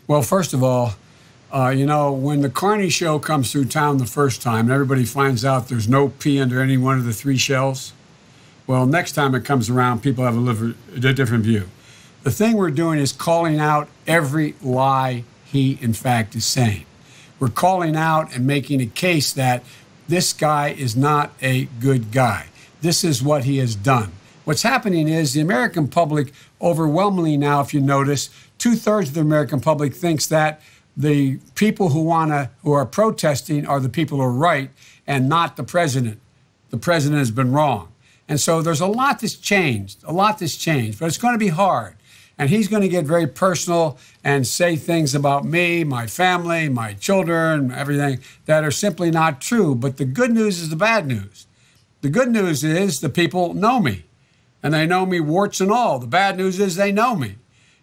Well, 0.08 0.22
first 0.22 0.52
of 0.52 0.64
all, 0.64 0.94
uh, 1.54 1.68
you 1.68 1.86
know, 1.86 2.12
when 2.12 2.40
the 2.40 2.50
Carney 2.50 2.90
show 2.90 3.20
comes 3.20 3.52
through 3.52 3.66
town 3.66 3.98
the 3.98 4.06
first 4.06 4.42
time 4.42 4.64
and 4.64 4.72
everybody 4.72 5.04
finds 5.04 5.44
out 5.44 5.68
there's 5.68 5.88
no 5.88 6.08
pea 6.08 6.40
under 6.40 6.60
any 6.60 6.76
one 6.76 6.98
of 6.98 7.04
the 7.04 7.12
three 7.12 7.36
shells, 7.36 7.92
well, 8.66 8.86
next 8.86 9.12
time 9.12 9.36
it 9.36 9.44
comes 9.44 9.70
around, 9.70 10.02
people 10.02 10.24
have 10.24 10.36
a 10.36 11.12
different 11.12 11.44
view. 11.44 11.68
The 12.22 12.30
thing 12.30 12.56
we're 12.56 12.70
doing 12.70 12.98
is 12.98 13.12
calling 13.12 13.58
out 13.58 13.88
every 14.06 14.54
lie 14.62 15.24
he, 15.46 15.78
in 15.80 15.94
fact, 15.94 16.36
is 16.36 16.44
saying. 16.44 16.84
We're 17.38 17.48
calling 17.48 17.96
out 17.96 18.34
and 18.34 18.46
making 18.46 18.82
a 18.82 18.86
case 18.86 19.32
that 19.32 19.64
this 20.06 20.34
guy 20.34 20.68
is 20.68 20.94
not 20.94 21.32
a 21.40 21.64
good 21.80 22.12
guy. 22.12 22.46
this 22.82 23.04
is 23.04 23.22
what 23.22 23.44
he 23.44 23.58
has 23.58 23.74
done. 23.74 24.10
What's 24.44 24.62
happening 24.62 25.06
is 25.06 25.34
the 25.34 25.40
American 25.40 25.86
public, 25.86 26.32
overwhelmingly 26.62 27.36
now, 27.36 27.60
if 27.60 27.74
you 27.74 27.80
notice, 27.80 28.30
two 28.56 28.74
thirds 28.74 29.10
of 29.10 29.14
the 29.14 29.20
American 29.20 29.60
public 29.60 29.94
thinks 29.94 30.26
that 30.28 30.62
the 30.96 31.38
people 31.54 31.90
who 31.90 32.02
want 32.02 32.30
to, 32.30 32.50
who 32.62 32.72
are 32.72 32.86
protesting 32.86 33.66
are 33.66 33.80
the 33.80 33.90
people 33.90 34.16
who 34.16 34.24
are 34.24 34.32
right 34.32 34.70
and 35.06 35.28
not 35.28 35.56
the 35.56 35.62
president. 35.62 36.20
The 36.70 36.78
president 36.78 37.18
has 37.18 37.30
been 37.30 37.52
wrong. 37.52 37.92
And 38.28 38.40
so 38.40 38.62
there's 38.62 38.80
a 38.80 38.86
lot 38.86 39.20
that's 39.20 39.34
changed, 39.34 40.02
a 40.04 40.12
lot 40.12 40.38
that's 40.38 40.56
changed, 40.56 41.00
but 41.00 41.06
it's 41.06 41.18
going 41.18 41.34
to 41.34 41.38
be 41.38 41.48
hard. 41.48 41.96
And 42.40 42.48
he's 42.48 42.68
going 42.68 42.80
to 42.80 42.88
get 42.88 43.04
very 43.04 43.26
personal 43.26 43.98
and 44.24 44.46
say 44.46 44.74
things 44.74 45.14
about 45.14 45.44
me, 45.44 45.84
my 45.84 46.06
family, 46.06 46.70
my 46.70 46.94
children, 46.94 47.70
everything 47.70 48.20
that 48.46 48.64
are 48.64 48.70
simply 48.70 49.10
not 49.10 49.42
true. 49.42 49.74
But 49.74 49.98
the 49.98 50.06
good 50.06 50.30
news 50.32 50.58
is 50.58 50.70
the 50.70 50.76
bad 50.76 51.06
news. 51.06 51.46
The 52.00 52.08
good 52.08 52.30
news 52.30 52.64
is 52.64 53.02
the 53.02 53.10
people 53.10 53.52
know 53.52 53.78
me 53.78 54.04
and 54.62 54.72
they 54.72 54.86
know 54.86 55.04
me 55.04 55.20
warts 55.20 55.60
and 55.60 55.70
all. 55.70 55.98
The 55.98 56.06
bad 56.06 56.38
news 56.38 56.58
is 56.58 56.76
they 56.76 56.90
know 56.90 57.14
me. 57.14 57.36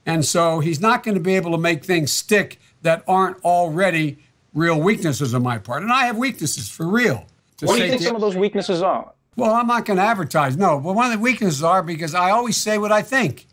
And 0.07 0.25
so 0.25 0.59
he's 0.59 0.81
not 0.81 1.03
going 1.03 1.13
to 1.13 1.21
be 1.21 1.35
able 1.35 1.51
to 1.51 1.59
make 1.59 1.85
things 1.85 2.11
stick 2.11 2.59
that 2.81 3.03
aren't 3.07 3.37
already 3.45 4.17
real 4.55 4.81
weaknesses 4.81 5.35
on 5.35 5.43
my 5.43 5.59
part. 5.59 5.83
And 5.83 5.93
I 5.93 6.07
have 6.07 6.17
weaknesses 6.17 6.67
for 6.67 6.87
real. 6.87 7.27
What 7.59 7.77
do 7.77 7.83
you 7.83 7.91
think 7.91 8.01
some 8.01 8.15
of 8.15 8.21
those 8.21 8.35
weaknesses 8.35 8.81
are? 8.81 9.13
Well, 9.35 9.53
I'm 9.53 9.67
not 9.67 9.85
going 9.85 9.97
to 9.97 10.03
advertise. 10.03 10.57
No, 10.57 10.79
but 10.79 10.95
one 10.95 11.05
of 11.05 11.11
the 11.11 11.19
weaknesses 11.19 11.61
are 11.61 11.83
because 11.83 12.15
I 12.15 12.31
always 12.31 12.57
say 12.57 12.79
what 12.79 12.91
I 12.91 13.03
think. 13.03 13.45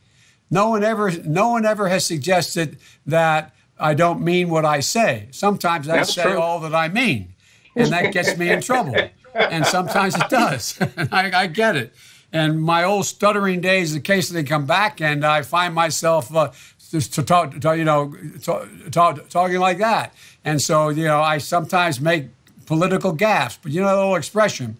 No 0.50 0.68
one 0.68 0.84
ever, 0.84 1.10
no 1.24 1.50
one 1.50 1.64
ever 1.64 1.88
has 1.88 2.04
suggested 2.04 2.78
that 3.06 3.54
I 3.78 3.94
don't 3.94 4.20
mean 4.20 4.48
what 4.48 4.64
I 4.64 4.80
say. 4.80 5.28
Sometimes 5.30 5.88
I 5.88 5.98
That's 5.98 6.14
say 6.14 6.22
true. 6.22 6.40
all 6.40 6.60
that 6.60 6.74
I 6.74 6.88
mean, 6.88 7.34
and 7.74 7.92
that 7.92 8.12
gets 8.12 8.36
me 8.36 8.50
in 8.50 8.60
trouble. 8.60 8.94
And 9.34 9.66
sometimes 9.66 10.14
it 10.14 10.28
does. 10.28 10.78
I, 11.12 11.30
I 11.34 11.46
get 11.48 11.76
it. 11.76 11.92
And 12.32 12.60
my 12.60 12.84
old 12.84 13.06
stuttering 13.06 13.60
days 13.60 13.94
occasionally 13.94 14.44
come 14.44 14.66
back, 14.66 15.00
and 15.00 15.24
I 15.24 15.42
find 15.42 15.74
myself 15.74 16.34
uh, 16.34 16.52
just 16.90 17.14
to 17.14 17.22
talk, 17.22 17.58
to, 17.60 17.76
you 17.76 17.84
know, 17.84 18.14
to, 18.42 18.68
talk, 18.90 19.28
talking 19.28 19.58
like 19.58 19.78
that. 19.78 20.14
And 20.44 20.60
so, 20.60 20.88
you 20.88 21.04
know, 21.04 21.20
I 21.20 21.38
sometimes 21.38 22.00
make 22.00 22.26
political 22.66 23.16
gaffes. 23.16 23.58
But 23.62 23.72
you 23.72 23.80
know 23.80 23.96
the 23.96 24.02
old 24.02 24.18
expression, 24.18 24.76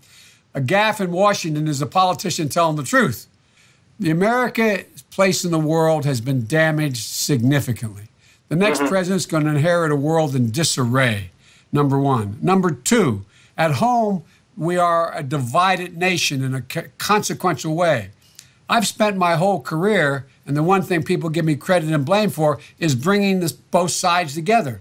a 0.54 0.60
gaffe 0.60 1.00
in 1.00 1.10
Washington 1.10 1.68
is 1.68 1.82
a 1.82 1.86
politician 1.86 2.48
telling 2.48 2.76
the 2.76 2.82
truth. 2.84 3.26
The 3.98 4.10
America's 4.10 4.93
place 5.14 5.44
in 5.44 5.52
the 5.52 5.58
world 5.60 6.04
has 6.04 6.20
been 6.20 6.44
damaged 6.44 7.04
significantly. 7.04 8.08
The 8.48 8.56
next 8.56 8.80
mm-hmm. 8.80 8.88
president 8.88 9.20
is 9.20 9.26
going 9.26 9.44
to 9.44 9.50
inherit 9.50 9.92
a 9.92 9.96
world 9.96 10.34
in 10.34 10.50
disarray, 10.50 11.30
number 11.70 11.98
one. 11.98 12.36
Number 12.42 12.72
two, 12.72 13.24
at 13.56 13.76
home, 13.76 14.24
we 14.56 14.76
are 14.76 15.16
a 15.16 15.22
divided 15.22 15.96
nation 15.96 16.42
in 16.42 16.52
a 16.52 16.62
consequential 16.98 17.76
way. 17.76 18.10
I've 18.68 18.88
spent 18.88 19.16
my 19.16 19.36
whole 19.36 19.60
career, 19.60 20.26
and 20.46 20.56
the 20.56 20.64
one 20.64 20.82
thing 20.82 21.04
people 21.04 21.30
give 21.30 21.44
me 21.44 21.54
credit 21.54 21.90
and 21.90 22.04
blame 22.04 22.30
for 22.30 22.58
is 22.80 22.96
bringing 22.96 23.38
this, 23.38 23.52
both 23.52 23.92
sides 23.92 24.34
together, 24.34 24.80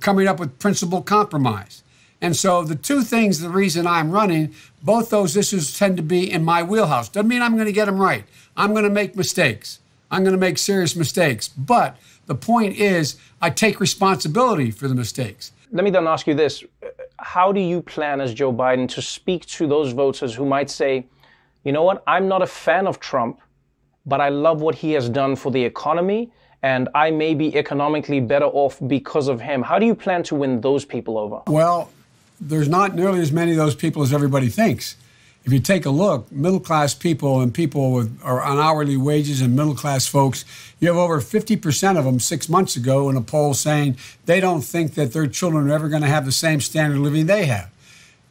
coming 0.00 0.28
up 0.28 0.38
with 0.38 0.60
principled 0.60 1.06
compromise. 1.06 1.82
And 2.22 2.36
so 2.36 2.62
the 2.62 2.76
two 2.76 3.02
things, 3.02 3.40
the 3.40 3.50
reason 3.50 3.86
I'm 3.86 4.12
running, 4.12 4.54
both 4.82 5.10
those 5.10 5.36
issues 5.36 5.76
tend 5.76 5.96
to 5.96 6.02
be 6.04 6.30
in 6.30 6.44
my 6.44 6.62
wheelhouse. 6.62 7.08
Doesn't 7.08 7.28
mean 7.28 7.42
I'm 7.42 7.54
going 7.54 7.66
to 7.66 7.72
get 7.72 7.86
them 7.86 7.98
right. 7.98 8.24
I'm 8.56 8.70
going 8.72 8.84
to 8.84 8.90
make 8.90 9.16
mistakes. 9.16 9.80
I'm 10.08 10.22
going 10.22 10.32
to 10.32 10.40
make 10.40 10.56
serious 10.56 10.94
mistakes. 10.94 11.48
But 11.48 11.98
the 12.26 12.36
point 12.36 12.76
is, 12.76 13.16
I 13.40 13.50
take 13.50 13.80
responsibility 13.80 14.70
for 14.70 14.86
the 14.86 14.94
mistakes. 14.94 15.50
Let 15.72 15.82
me 15.82 15.90
then 15.90 16.06
ask 16.06 16.28
you 16.28 16.34
this. 16.34 16.62
How 17.18 17.50
do 17.50 17.60
you 17.60 17.82
plan 17.82 18.20
as 18.20 18.32
Joe 18.32 18.52
Biden 18.52 18.88
to 18.90 19.02
speak 19.02 19.44
to 19.46 19.66
those 19.66 19.92
voters 19.92 20.34
who 20.34 20.46
might 20.46 20.70
say, 20.70 21.06
you 21.64 21.72
know 21.72 21.82
what, 21.82 22.04
I'm 22.06 22.28
not 22.28 22.40
a 22.42 22.46
fan 22.46 22.86
of 22.86 23.00
Trump, 23.00 23.40
but 24.06 24.20
I 24.20 24.28
love 24.28 24.60
what 24.60 24.76
he 24.76 24.92
has 24.92 25.08
done 25.08 25.34
for 25.34 25.50
the 25.50 25.64
economy, 25.64 26.30
and 26.62 26.88
I 26.94 27.10
may 27.10 27.34
be 27.34 27.56
economically 27.56 28.20
better 28.20 28.46
off 28.46 28.78
because 28.86 29.28
of 29.28 29.40
him? 29.40 29.62
How 29.62 29.78
do 29.78 29.86
you 29.86 29.94
plan 29.94 30.22
to 30.24 30.34
win 30.34 30.60
those 30.60 30.84
people 30.84 31.18
over? 31.18 31.42
Well, 31.46 31.90
there's 32.48 32.68
not 32.68 32.94
nearly 32.94 33.20
as 33.20 33.32
many 33.32 33.52
of 33.52 33.56
those 33.56 33.74
people 33.74 34.02
as 34.02 34.12
everybody 34.12 34.48
thinks. 34.48 34.96
If 35.44 35.52
you 35.52 35.58
take 35.58 35.86
a 35.86 35.90
look, 35.90 36.30
middle 36.30 36.60
class 36.60 36.94
people 36.94 37.40
and 37.40 37.52
people 37.52 37.92
with 37.92 38.20
are 38.22 38.40
on 38.42 38.58
hourly 38.58 38.96
wages 38.96 39.40
and 39.40 39.56
middle 39.56 39.74
class 39.74 40.06
folks, 40.06 40.44
you 40.78 40.88
have 40.88 40.96
over 40.96 41.20
50% 41.20 41.98
of 41.98 42.04
them 42.04 42.20
six 42.20 42.48
months 42.48 42.76
ago 42.76 43.10
in 43.10 43.16
a 43.16 43.20
poll 43.20 43.54
saying 43.54 43.96
they 44.26 44.38
don't 44.38 44.62
think 44.62 44.94
that 44.94 45.12
their 45.12 45.26
children 45.26 45.68
are 45.68 45.74
ever 45.74 45.88
going 45.88 46.02
to 46.02 46.08
have 46.08 46.24
the 46.24 46.32
same 46.32 46.60
standard 46.60 46.96
of 46.96 47.02
living 47.02 47.26
they 47.26 47.46
have. 47.46 47.70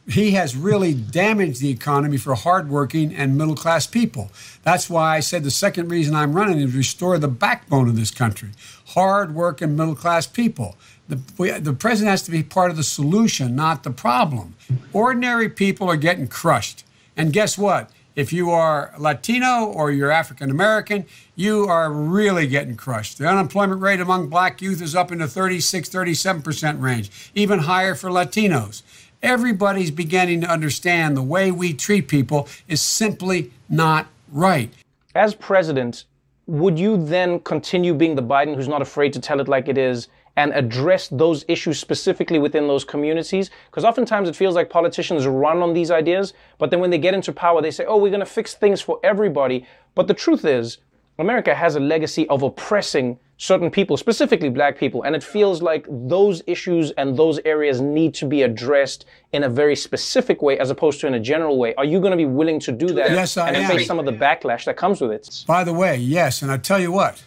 He 0.08 0.32
has 0.32 0.56
really 0.56 0.94
damaged 0.94 1.60
the 1.60 1.70
economy 1.70 2.16
for 2.16 2.34
hardworking 2.34 3.14
and 3.14 3.38
middle 3.38 3.54
class 3.54 3.86
people. 3.86 4.32
That's 4.64 4.90
why 4.90 5.16
I 5.16 5.20
said 5.20 5.44
the 5.44 5.50
second 5.50 5.90
reason 5.90 6.14
I'm 6.14 6.32
running 6.32 6.58
is 6.58 6.74
restore 6.74 7.18
the 7.18 7.28
backbone 7.28 7.88
of 7.88 7.94
this 7.94 8.10
country. 8.10 8.50
hard 8.86 9.28
Hardworking 9.28 9.76
middle 9.76 9.94
class 9.94 10.26
people. 10.26 10.76
The, 11.08 11.20
we, 11.36 11.50
the 11.50 11.72
president 11.72 12.10
has 12.10 12.22
to 12.22 12.30
be 12.30 12.42
part 12.42 12.70
of 12.70 12.76
the 12.76 12.84
solution, 12.84 13.54
not 13.56 13.82
the 13.82 13.90
problem. 13.90 14.54
Ordinary 14.92 15.48
people 15.48 15.88
are 15.90 15.96
getting 15.96 16.28
crushed. 16.28 16.84
And 17.16 17.32
guess 17.32 17.58
what? 17.58 17.90
If 18.14 18.32
you 18.32 18.50
are 18.50 18.92
Latino 18.98 19.64
or 19.64 19.90
you're 19.90 20.10
African 20.10 20.50
American, 20.50 21.06
you 21.34 21.64
are 21.64 21.90
really 21.90 22.46
getting 22.46 22.76
crushed. 22.76 23.18
The 23.18 23.26
unemployment 23.26 23.80
rate 23.80 24.00
among 24.00 24.28
black 24.28 24.60
youth 24.60 24.82
is 24.82 24.94
up 24.94 25.10
in 25.10 25.18
the 25.18 25.28
36, 25.28 25.88
37% 25.88 26.80
range, 26.80 27.30
even 27.34 27.60
higher 27.60 27.94
for 27.94 28.10
Latinos. 28.10 28.82
Everybody's 29.22 29.90
beginning 29.90 30.42
to 30.42 30.48
understand 30.48 31.16
the 31.16 31.22
way 31.22 31.50
we 31.50 31.72
treat 31.72 32.08
people 32.08 32.48
is 32.68 32.82
simply 32.82 33.50
not 33.68 34.08
right. 34.30 34.70
As 35.14 35.34
president, 35.34 36.04
would 36.46 36.78
you 36.78 37.02
then 37.02 37.40
continue 37.40 37.94
being 37.94 38.14
the 38.14 38.22
Biden 38.22 38.54
who's 38.56 38.68
not 38.68 38.82
afraid 38.82 39.12
to 39.14 39.20
tell 39.20 39.40
it 39.40 39.48
like 39.48 39.68
it 39.68 39.78
is 39.78 40.08
and 40.36 40.52
address 40.54 41.08
those 41.08 41.44
issues 41.48 41.78
specifically 41.78 42.38
within 42.38 42.66
those 42.66 42.84
communities? 42.84 43.50
Because 43.70 43.84
oftentimes 43.84 44.28
it 44.28 44.36
feels 44.36 44.54
like 44.54 44.70
politicians 44.70 45.26
run 45.26 45.62
on 45.62 45.74
these 45.74 45.90
ideas, 45.90 46.32
but 46.58 46.70
then 46.70 46.80
when 46.80 46.90
they 46.90 46.98
get 46.98 47.14
into 47.14 47.32
power, 47.32 47.60
they 47.60 47.70
say, 47.70 47.84
oh, 47.86 47.96
we're 47.98 48.10
going 48.10 48.20
to 48.20 48.26
fix 48.26 48.54
things 48.54 48.80
for 48.80 48.98
everybody. 49.02 49.66
But 49.94 50.08
the 50.08 50.14
truth 50.14 50.44
is, 50.44 50.78
America 51.18 51.54
has 51.54 51.76
a 51.76 51.80
legacy 51.80 52.26
of 52.28 52.42
oppressing 52.42 53.18
certain 53.36 53.70
people, 53.70 53.96
specifically 53.96 54.48
black 54.48 54.78
people, 54.78 55.02
and 55.02 55.14
it 55.14 55.22
feels 55.22 55.60
like 55.60 55.84
those 55.90 56.42
issues 56.46 56.92
and 56.92 57.16
those 57.16 57.38
areas 57.44 57.80
need 57.80 58.14
to 58.14 58.24
be 58.24 58.42
addressed 58.42 59.04
in 59.32 59.42
a 59.42 59.48
very 59.48 59.74
specific 59.76 60.40
way 60.40 60.58
as 60.58 60.70
opposed 60.70 61.00
to 61.00 61.06
in 61.08 61.14
a 61.14 61.20
general 61.20 61.58
way. 61.58 61.74
Are 61.74 61.84
you 61.84 61.98
going 62.00 62.12
to 62.12 62.16
be 62.16 62.24
willing 62.24 62.60
to 62.60 62.72
do 62.72 62.86
that 62.94 63.10
Yes, 63.10 63.36
I 63.36 63.48
and 63.48 63.56
am. 63.58 63.70
face 63.70 63.86
some 63.86 63.98
of 63.98 64.06
the 64.06 64.12
backlash 64.12 64.64
that 64.64 64.76
comes 64.76 65.00
with 65.00 65.10
it? 65.10 65.44
By 65.46 65.64
the 65.64 65.72
way, 65.72 65.96
yes, 65.96 66.40
and 66.40 66.50
I 66.52 66.56
tell 66.56 66.78
you 66.80 66.92
what, 66.92 67.22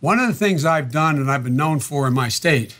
one 0.00 0.18
of 0.18 0.28
the 0.28 0.34
things 0.34 0.64
I've 0.64 0.92
done 0.92 1.16
and 1.16 1.30
I've 1.30 1.44
been 1.44 1.56
known 1.56 1.80
for 1.80 2.06
in 2.06 2.14
my 2.14 2.28
state 2.28 2.76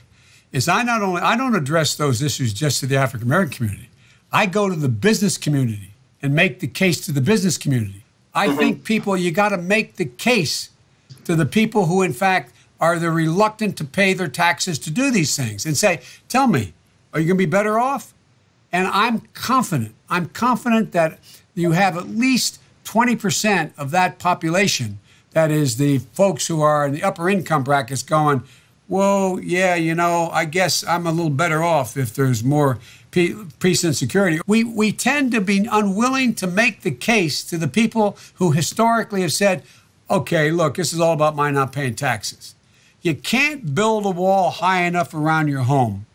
is 0.52 0.68
I 0.68 0.82
not 0.82 1.02
only 1.02 1.20
I 1.20 1.36
don't 1.36 1.54
address 1.54 1.94
those 1.94 2.22
issues 2.22 2.52
just 2.52 2.80
to 2.80 2.86
the 2.86 2.96
African 2.96 3.28
American 3.28 3.52
community. 3.52 3.90
I 4.32 4.46
go 4.46 4.68
to 4.68 4.76
the 4.76 4.88
business 4.88 5.38
community 5.38 5.92
and 6.22 6.34
make 6.34 6.60
the 6.60 6.66
case 6.66 7.04
to 7.06 7.12
the 7.12 7.20
business 7.20 7.58
community. 7.58 8.04
I 8.34 8.48
mm-hmm. 8.48 8.58
think 8.58 8.84
people 8.84 9.16
you 9.16 9.30
got 9.30 9.50
to 9.50 9.58
make 9.58 9.96
the 9.96 10.04
case 10.04 10.70
to 11.24 11.34
the 11.34 11.46
people 11.46 11.86
who 11.86 12.02
in 12.02 12.12
fact 12.12 12.54
are 12.80 12.98
the 12.98 13.10
reluctant 13.10 13.76
to 13.78 13.84
pay 13.84 14.12
their 14.12 14.28
taxes 14.28 14.78
to 14.78 14.90
do 14.90 15.10
these 15.10 15.36
things 15.36 15.66
and 15.66 15.76
say, 15.76 16.00
"Tell 16.28 16.46
me, 16.46 16.72
are 17.12 17.20
you 17.20 17.26
going 17.26 17.38
to 17.38 17.46
be 17.46 17.50
better 17.50 17.78
off?" 17.78 18.14
And 18.72 18.86
I'm 18.88 19.20
confident. 19.34 19.94
I'm 20.08 20.26
confident 20.26 20.92
that 20.92 21.18
you 21.54 21.72
have 21.72 21.96
at 21.96 22.08
least 22.08 22.60
20% 22.84 23.72
of 23.76 23.90
that 23.90 24.18
population, 24.18 24.98
that 25.32 25.50
is 25.50 25.76
the 25.76 25.98
folks 25.98 26.46
who 26.46 26.60
are 26.60 26.86
in 26.86 26.92
the 26.92 27.02
upper 27.02 27.28
income 27.28 27.64
brackets, 27.64 28.02
going, 28.02 28.42
Whoa, 28.86 29.38
yeah, 29.38 29.74
you 29.74 29.94
know, 29.94 30.30
I 30.32 30.46
guess 30.46 30.82
I'm 30.82 31.06
a 31.06 31.12
little 31.12 31.30
better 31.30 31.62
off 31.62 31.96
if 31.96 32.14
there's 32.14 32.42
more 32.42 32.78
peace 33.10 33.84
and 33.84 33.94
security. 33.94 34.40
We, 34.46 34.64
we 34.64 34.92
tend 34.92 35.32
to 35.32 35.42
be 35.42 35.68
unwilling 35.70 36.34
to 36.36 36.46
make 36.46 36.80
the 36.80 36.90
case 36.90 37.44
to 37.44 37.58
the 37.58 37.68
people 37.68 38.16
who 38.34 38.52
historically 38.52 39.20
have 39.22 39.32
said, 39.32 39.62
okay, 40.10 40.50
look, 40.50 40.76
this 40.76 40.94
is 40.94 41.00
all 41.00 41.12
about 41.12 41.36
my 41.36 41.50
not 41.50 41.72
paying 41.72 41.96
taxes. 41.96 42.54
You 43.02 43.14
can't 43.14 43.74
build 43.74 44.06
a 44.06 44.10
wall 44.10 44.50
high 44.50 44.82
enough 44.82 45.12
around 45.12 45.48
your 45.48 45.64
home 45.64 46.06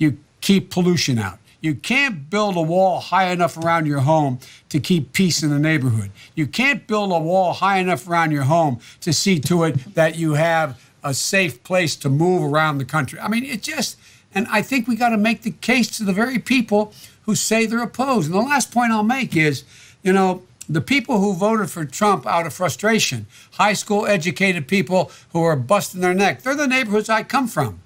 you 0.00 0.18
keep 0.40 0.70
pollution 0.70 1.18
out. 1.18 1.38
You 1.60 1.74
can't 1.74 2.30
build 2.30 2.56
a 2.56 2.62
wall 2.62 3.00
high 3.00 3.30
enough 3.30 3.56
around 3.56 3.86
your 3.86 4.00
home 4.00 4.38
to 4.70 4.80
keep 4.80 5.12
peace 5.12 5.42
in 5.42 5.50
the 5.50 5.58
neighborhood. 5.58 6.10
You 6.34 6.46
can't 6.46 6.86
build 6.86 7.12
a 7.12 7.18
wall 7.18 7.52
high 7.52 7.78
enough 7.78 8.08
around 8.08 8.30
your 8.30 8.44
home 8.44 8.80
to 9.00 9.12
see 9.12 9.38
to 9.40 9.64
it 9.64 9.94
that 9.94 10.16
you 10.16 10.34
have 10.34 10.80
a 11.02 11.14
safe 11.14 11.62
place 11.62 11.96
to 11.96 12.08
move 12.08 12.42
around 12.42 12.78
the 12.78 12.84
country. 12.84 13.18
I 13.20 13.28
mean, 13.28 13.44
it 13.44 13.62
just, 13.62 13.98
and 14.34 14.46
I 14.50 14.62
think 14.62 14.86
we 14.86 14.96
got 14.96 15.10
to 15.10 15.18
make 15.18 15.42
the 15.42 15.50
case 15.50 15.90
to 15.98 16.04
the 16.04 16.12
very 16.12 16.38
people 16.38 16.92
who 17.22 17.34
say 17.34 17.66
they're 17.66 17.82
opposed. 17.82 18.26
And 18.26 18.34
the 18.34 18.46
last 18.46 18.72
point 18.72 18.92
I'll 18.92 19.02
make 19.02 19.36
is, 19.36 19.64
you 20.02 20.12
know, 20.12 20.42
the 20.68 20.80
people 20.80 21.18
who 21.18 21.34
voted 21.34 21.70
for 21.70 21.84
Trump 21.84 22.26
out 22.26 22.46
of 22.46 22.54
frustration, 22.54 23.26
high 23.52 23.72
school 23.72 24.06
educated 24.06 24.68
people 24.68 25.10
who 25.32 25.42
are 25.42 25.56
busting 25.56 26.00
their 26.00 26.14
neck, 26.14 26.42
they're 26.42 26.54
the 26.54 26.68
neighborhoods 26.68 27.08
I 27.08 27.24
come 27.24 27.48
from. 27.48 27.80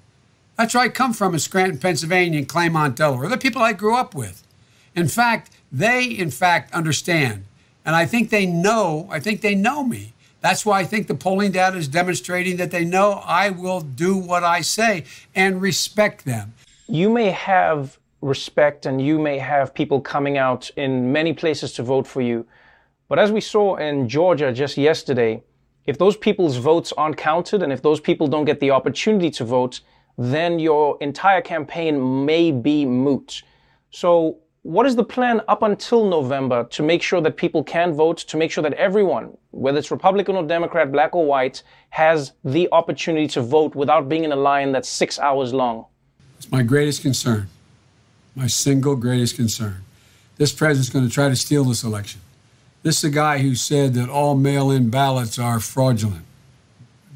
That's 0.57 0.73
where 0.73 0.83
I 0.83 0.89
come 0.89 1.13
from 1.13 1.33
in 1.33 1.39
Scranton, 1.39 1.79
Pennsylvania, 1.79 2.39
and 2.39 2.47
Claymont, 2.47 2.95
Delaware. 2.95 3.27
The 3.27 3.37
people 3.37 3.61
I 3.61 3.73
grew 3.73 3.95
up 3.95 4.15
with. 4.15 4.43
In 4.95 5.07
fact, 5.07 5.51
they, 5.71 6.05
in 6.05 6.31
fact, 6.31 6.73
understand 6.73 7.43
And 7.85 7.95
I 7.95 8.05
think 8.07 8.29
they 8.31 8.47
know, 8.47 9.07
I 9.11 9.19
think 9.19 9.41
they 9.41 9.53
know 9.53 9.83
me. 9.83 10.13
That's 10.41 10.65
why 10.65 10.79
I 10.79 10.85
think 10.85 11.07
the 11.07 11.15
polling 11.15 11.51
data 11.51 11.77
is 11.77 11.87
demonstrating 11.87 12.57
that 12.57 12.71
they 12.71 12.85
know 12.85 13.21
I 13.25 13.49
will 13.49 13.81
do 13.81 14.15
what 14.15 14.43
I 14.43 14.61
say 14.61 15.03
and 15.35 15.61
respect 15.61 16.25
them. 16.25 16.53
You 16.87 17.09
may 17.09 17.29
have 17.31 17.99
respect 18.21 18.85
and 18.85 18.99
you 18.99 19.19
may 19.19 19.37
have 19.37 19.73
people 19.73 20.01
coming 20.01 20.37
out 20.37 20.71
in 20.75 21.11
many 21.11 21.33
places 21.33 21.73
to 21.73 21.83
vote 21.83 22.07
for 22.07 22.21
you. 22.21 22.45
But 23.07 23.19
as 23.19 23.31
we 23.31 23.41
saw 23.41 23.75
in 23.75 24.09
Georgia 24.09 24.51
just 24.51 24.77
yesterday, 24.77 25.43
if 25.85 25.97
those 25.97 26.17
people's 26.17 26.57
votes 26.57 26.91
aren't 26.97 27.17
counted 27.17 27.61
and 27.61 27.71
if 27.71 27.81
those 27.83 27.99
people 27.99 28.27
don't 28.27 28.45
get 28.45 28.59
the 28.59 28.71
opportunity 28.71 29.29
to 29.31 29.45
vote, 29.45 29.81
then 30.17 30.59
your 30.59 30.97
entire 31.01 31.41
campaign 31.41 32.25
may 32.25 32.51
be 32.51 32.85
moot. 32.85 33.43
So, 33.91 34.37
what 34.63 34.87
is 34.87 34.95
the 34.95 35.03
plan 35.03 35.41
up 35.47 35.61
until 35.61 36.09
November 36.09 36.63
to 36.71 36.81
make 36.81 37.03
sure 37.03 37.21
that 37.21 37.37
people 37.37 37.63
can 37.63 37.93
vote, 37.93 38.17
to 38.17 38.35
make 38.35 38.49
sure 38.49 38.63
that 38.63 38.73
everyone, 38.73 39.37
whether 39.51 39.77
it's 39.77 39.91
Republican 39.91 40.35
or 40.35 40.43
Democrat, 40.43 40.91
black 40.91 41.15
or 41.15 41.23
white, 41.23 41.61
has 41.91 42.31
the 42.43 42.67
opportunity 42.71 43.27
to 43.27 43.41
vote 43.41 43.75
without 43.75 44.09
being 44.09 44.23
in 44.23 44.31
a 44.31 44.35
line 44.35 44.71
that's 44.71 44.89
six 44.89 45.19
hours 45.19 45.53
long? 45.53 45.85
It's 46.39 46.51
my 46.51 46.63
greatest 46.63 47.03
concern, 47.03 47.47
my 48.35 48.47
single 48.47 48.95
greatest 48.95 49.35
concern. 49.35 49.83
This 50.37 50.51
president's 50.51 50.89
going 50.89 51.07
to 51.07 51.13
try 51.13 51.29
to 51.29 51.35
steal 51.35 51.63
this 51.65 51.83
election. 51.83 52.21
This 52.81 52.97
is 52.97 53.03
a 53.03 53.09
guy 53.11 53.37
who 53.39 53.53
said 53.53 53.93
that 53.93 54.09
all 54.09 54.35
mail 54.35 54.71
in 54.71 54.89
ballots 54.89 55.37
are 55.37 55.59
fraudulent, 55.59 56.25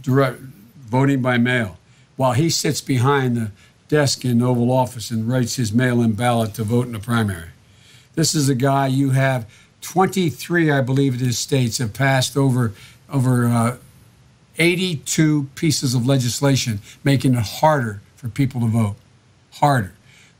direct, 0.03 0.39
voting 0.39 1.23
by 1.23 1.39
mail 1.39 1.78
while 2.19 2.33
he 2.33 2.49
sits 2.49 2.81
behind 2.81 3.37
the 3.37 3.49
desk 3.87 4.25
in 4.25 4.39
the 4.39 4.45
Oval 4.45 4.73
Office 4.73 5.09
and 5.09 5.25
writes 5.25 5.55
his 5.55 5.71
mail 5.71 6.01
in 6.01 6.11
ballot 6.11 6.53
to 6.55 6.65
vote 6.65 6.85
in 6.85 6.91
the 6.91 6.99
primary. 6.99 7.47
This 8.15 8.35
is 8.35 8.49
a 8.49 8.55
guy 8.55 8.87
you 8.87 9.11
have 9.11 9.49
23, 9.79 10.69
I 10.69 10.81
believe 10.81 11.15
it 11.15 11.21
is, 11.21 11.39
states 11.39 11.77
have 11.77 11.93
passed 11.93 12.35
over, 12.35 12.73
over 13.09 13.45
uh, 13.45 13.77
82 14.57 15.47
pieces 15.55 15.95
of 15.95 16.05
legislation 16.05 16.81
making 17.05 17.35
it 17.35 17.45
harder 17.61 18.01
for 18.17 18.27
people 18.27 18.59
to 18.59 18.67
vote. 18.67 18.95
Harder. 19.53 19.93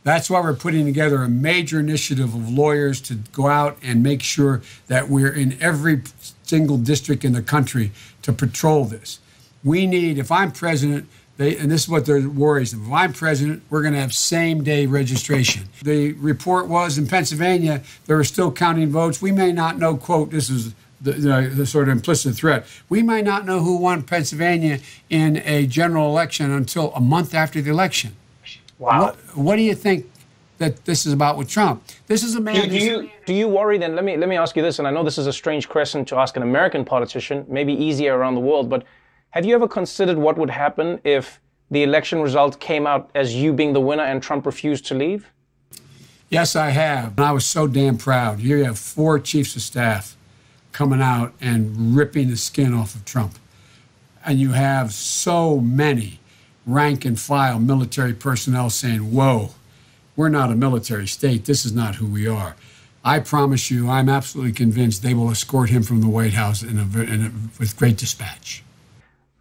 That's 0.03 0.29
why 0.29 0.41
we're 0.41 0.55
putting 0.55 0.85
together 0.85 1.23
a 1.23 1.29
major 1.29 1.79
initiative 1.79 2.35
of 2.35 2.49
lawyers 2.49 2.99
to 3.03 3.15
go 3.31 3.47
out 3.47 3.77
and 3.81 4.03
make 4.03 4.21
sure 4.21 4.61
that 4.87 5.07
we're 5.07 5.31
in 5.31 5.57
every 5.61 6.01
single 6.43 6.77
district 6.77 7.23
in 7.23 7.31
the 7.31 7.41
country 7.41 7.91
to 8.23 8.33
patrol 8.33 8.83
this. 8.83 9.19
We 9.63 9.87
need, 9.87 10.17
if 10.17 10.29
I'm 10.29 10.51
president, 10.51 11.07
they, 11.39 11.55
and 11.55 11.71
this 11.71 11.83
is 11.83 11.89
what 11.89 12.05
their 12.05 12.27
worries. 12.29 12.73
If 12.73 12.91
I'm 12.91 13.13
president, 13.13 13.63
we're 13.69 13.81
going 13.81 13.93
to 13.93 13.99
have 14.01 14.13
same 14.13 14.61
day 14.61 14.85
registration. 14.85 15.69
The 15.81 16.11
report 16.13 16.67
was 16.67 16.97
in 16.97 17.07
Pennsylvania, 17.07 17.81
they 18.07 18.13
were 18.13 18.25
still 18.25 18.51
counting 18.51 18.89
votes. 18.89 19.21
We 19.21 19.31
may 19.31 19.53
not 19.53 19.79
know, 19.79 19.95
quote, 19.95 20.31
this 20.31 20.49
is 20.49 20.73
the, 20.99 21.13
the, 21.13 21.51
the, 21.55 21.65
sort 21.65 21.87
of 21.87 21.93
implicit 21.93 22.35
threat. 22.35 22.65
We 22.89 23.01
might 23.01 23.23
not 23.23 23.45
know 23.45 23.61
who 23.61 23.77
won 23.77 24.03
Pennsylvania 24.03 24.79
in 25.09 25.37
a 25.45 25.65
general 25.65 26.09
election 26.09 26.51
until 26.51 26.93
a 26.93 26.99
month 26.99 27.33
after 27.33 27.61
the 27.61 27.69
election. 27.69 28.17
Wow. 28.77 29.05
What, 29.05 29.15
what 29.37 29.55
do 29.55 29.61
you 29.61 29.75
think 29.75 30.11
that 30.57 30.83
this 30.83 31.05
is 31.05 31.13
about 31.13 31.37
with 31.37 31.47
Trump? 31.47 31.85
This 32.07 32.21
is 32.21 32.35
a 32.35 32.41
man. 32.41 32.55
Do, 32.55 32.67
do 32.67 32.77
you 32.77 33.09
do 33.25 33.33
you 33.33 33.47
worry 33.47 33.77
then? 33.77 33.95
Let 33.95 34.03
me 34.03 34.17
let 34.17 34.27
me 34.27 34.35
ask 34.35 34.57
you 34.57 34.61
this, 34.61 34.79
and 34.79 34.87
I 34.87 34.91
know 34.91 35.03
this 35.03 35.17
is 35.17 35.27
a 35.27 35.33
strange 35.33 35.69
question 35.69 36.03
to 36.03 36.17
ask 36.17 36.35
an 36.35 36.43
American 36.43 36.83
politician, 36.83 37.45
maybe 37.47 37.71
easier 37.71 38.17
around 38.17 38.35
the 38.35 38.41
world, 38.41 38.69
but 38.69 38.83
have 39.31 39.45
you 39.45 39.53
ever 39.53 39.67
considered 39.67 40.17
what 40.17 40.37
would 40.37 40.49
happen 40.49 40.99
if 41.03 41.39
the 41.69 41.83
election 41.83 42.21
result 42.21 42.59
came 42.59 42.87
out 42.87 43.11
as 43.13 43.35
you 43.35 43.53
being 43.53 43.73
the 43.73 43.81
winner 43.81 44.03
and 44.03 44.23
Trump 44.23 44.45
refused 44.45 44.87
to 44.87 44.95
leave? 44.95 45.29
Yes, 46.29 46.55
I 46.55 46.69
have. 46.69 47.17
And 47.17 47.25
I 47.25 47.31
was 47.31 47.45
so 47.45 47.67
damn 47.67 47.97
proud. 47.97 48.39
You 48.39 48.63
have 48.63 48.79
four 48.79 49.19
chiefs 49.19 49.55
of 49.55 49.61
staff 49.61 50.15
coming 50.71 51.01
out 51.01 51.33
and 51.39 51.95
ripping 51.95 52.29
the 52.29 52.37
skin 52.37 52.73
off 52.73 52.95
of 52.95 53.05
Trump. 53.05 53.37
And 54.25 54.39
you 54.39 54.51
have 54.51 54.93
so 54.93 55.59
many 55.59 56.19
rank 56.65 57.05
and 57.05 57.19
file 57.19 57.59
military 57.59 58.13
personnel 58.13 58.69
saying, 58.69 59.11
Whoa, 59.11 59.51
we're 60.15 60.29
not 60.29 60.51
a 60.51 60.55
military 60.55 61.07
state. 61.07 61.45
This 61.45 61.65
is 61.65 61.73
not 61.73 61.95
who 61.95 62.05
we 62.05 62.27
are. 62.27 62.55
I 63.03 63.19
promise 63.19 63.71
you, 63.71 63.89
I'm 63.89 64.09
absolutely 64.09 64.51
convinced 64.53 65.01
they 65.01 65.13
will 65.13 65.31
escort 65.31 65.69
him 65.69 65.83
from 65.83 66.01
the 66.01 66.09
White 66.09 66.33
House 66.33 66.61
in 66.61 66.77
a, 66.77 67.01
in 67.01 67.25
a, 67.25 67.59
with 67.59 67.77
great 67.77 67.97
dispatch. 67.97 68.63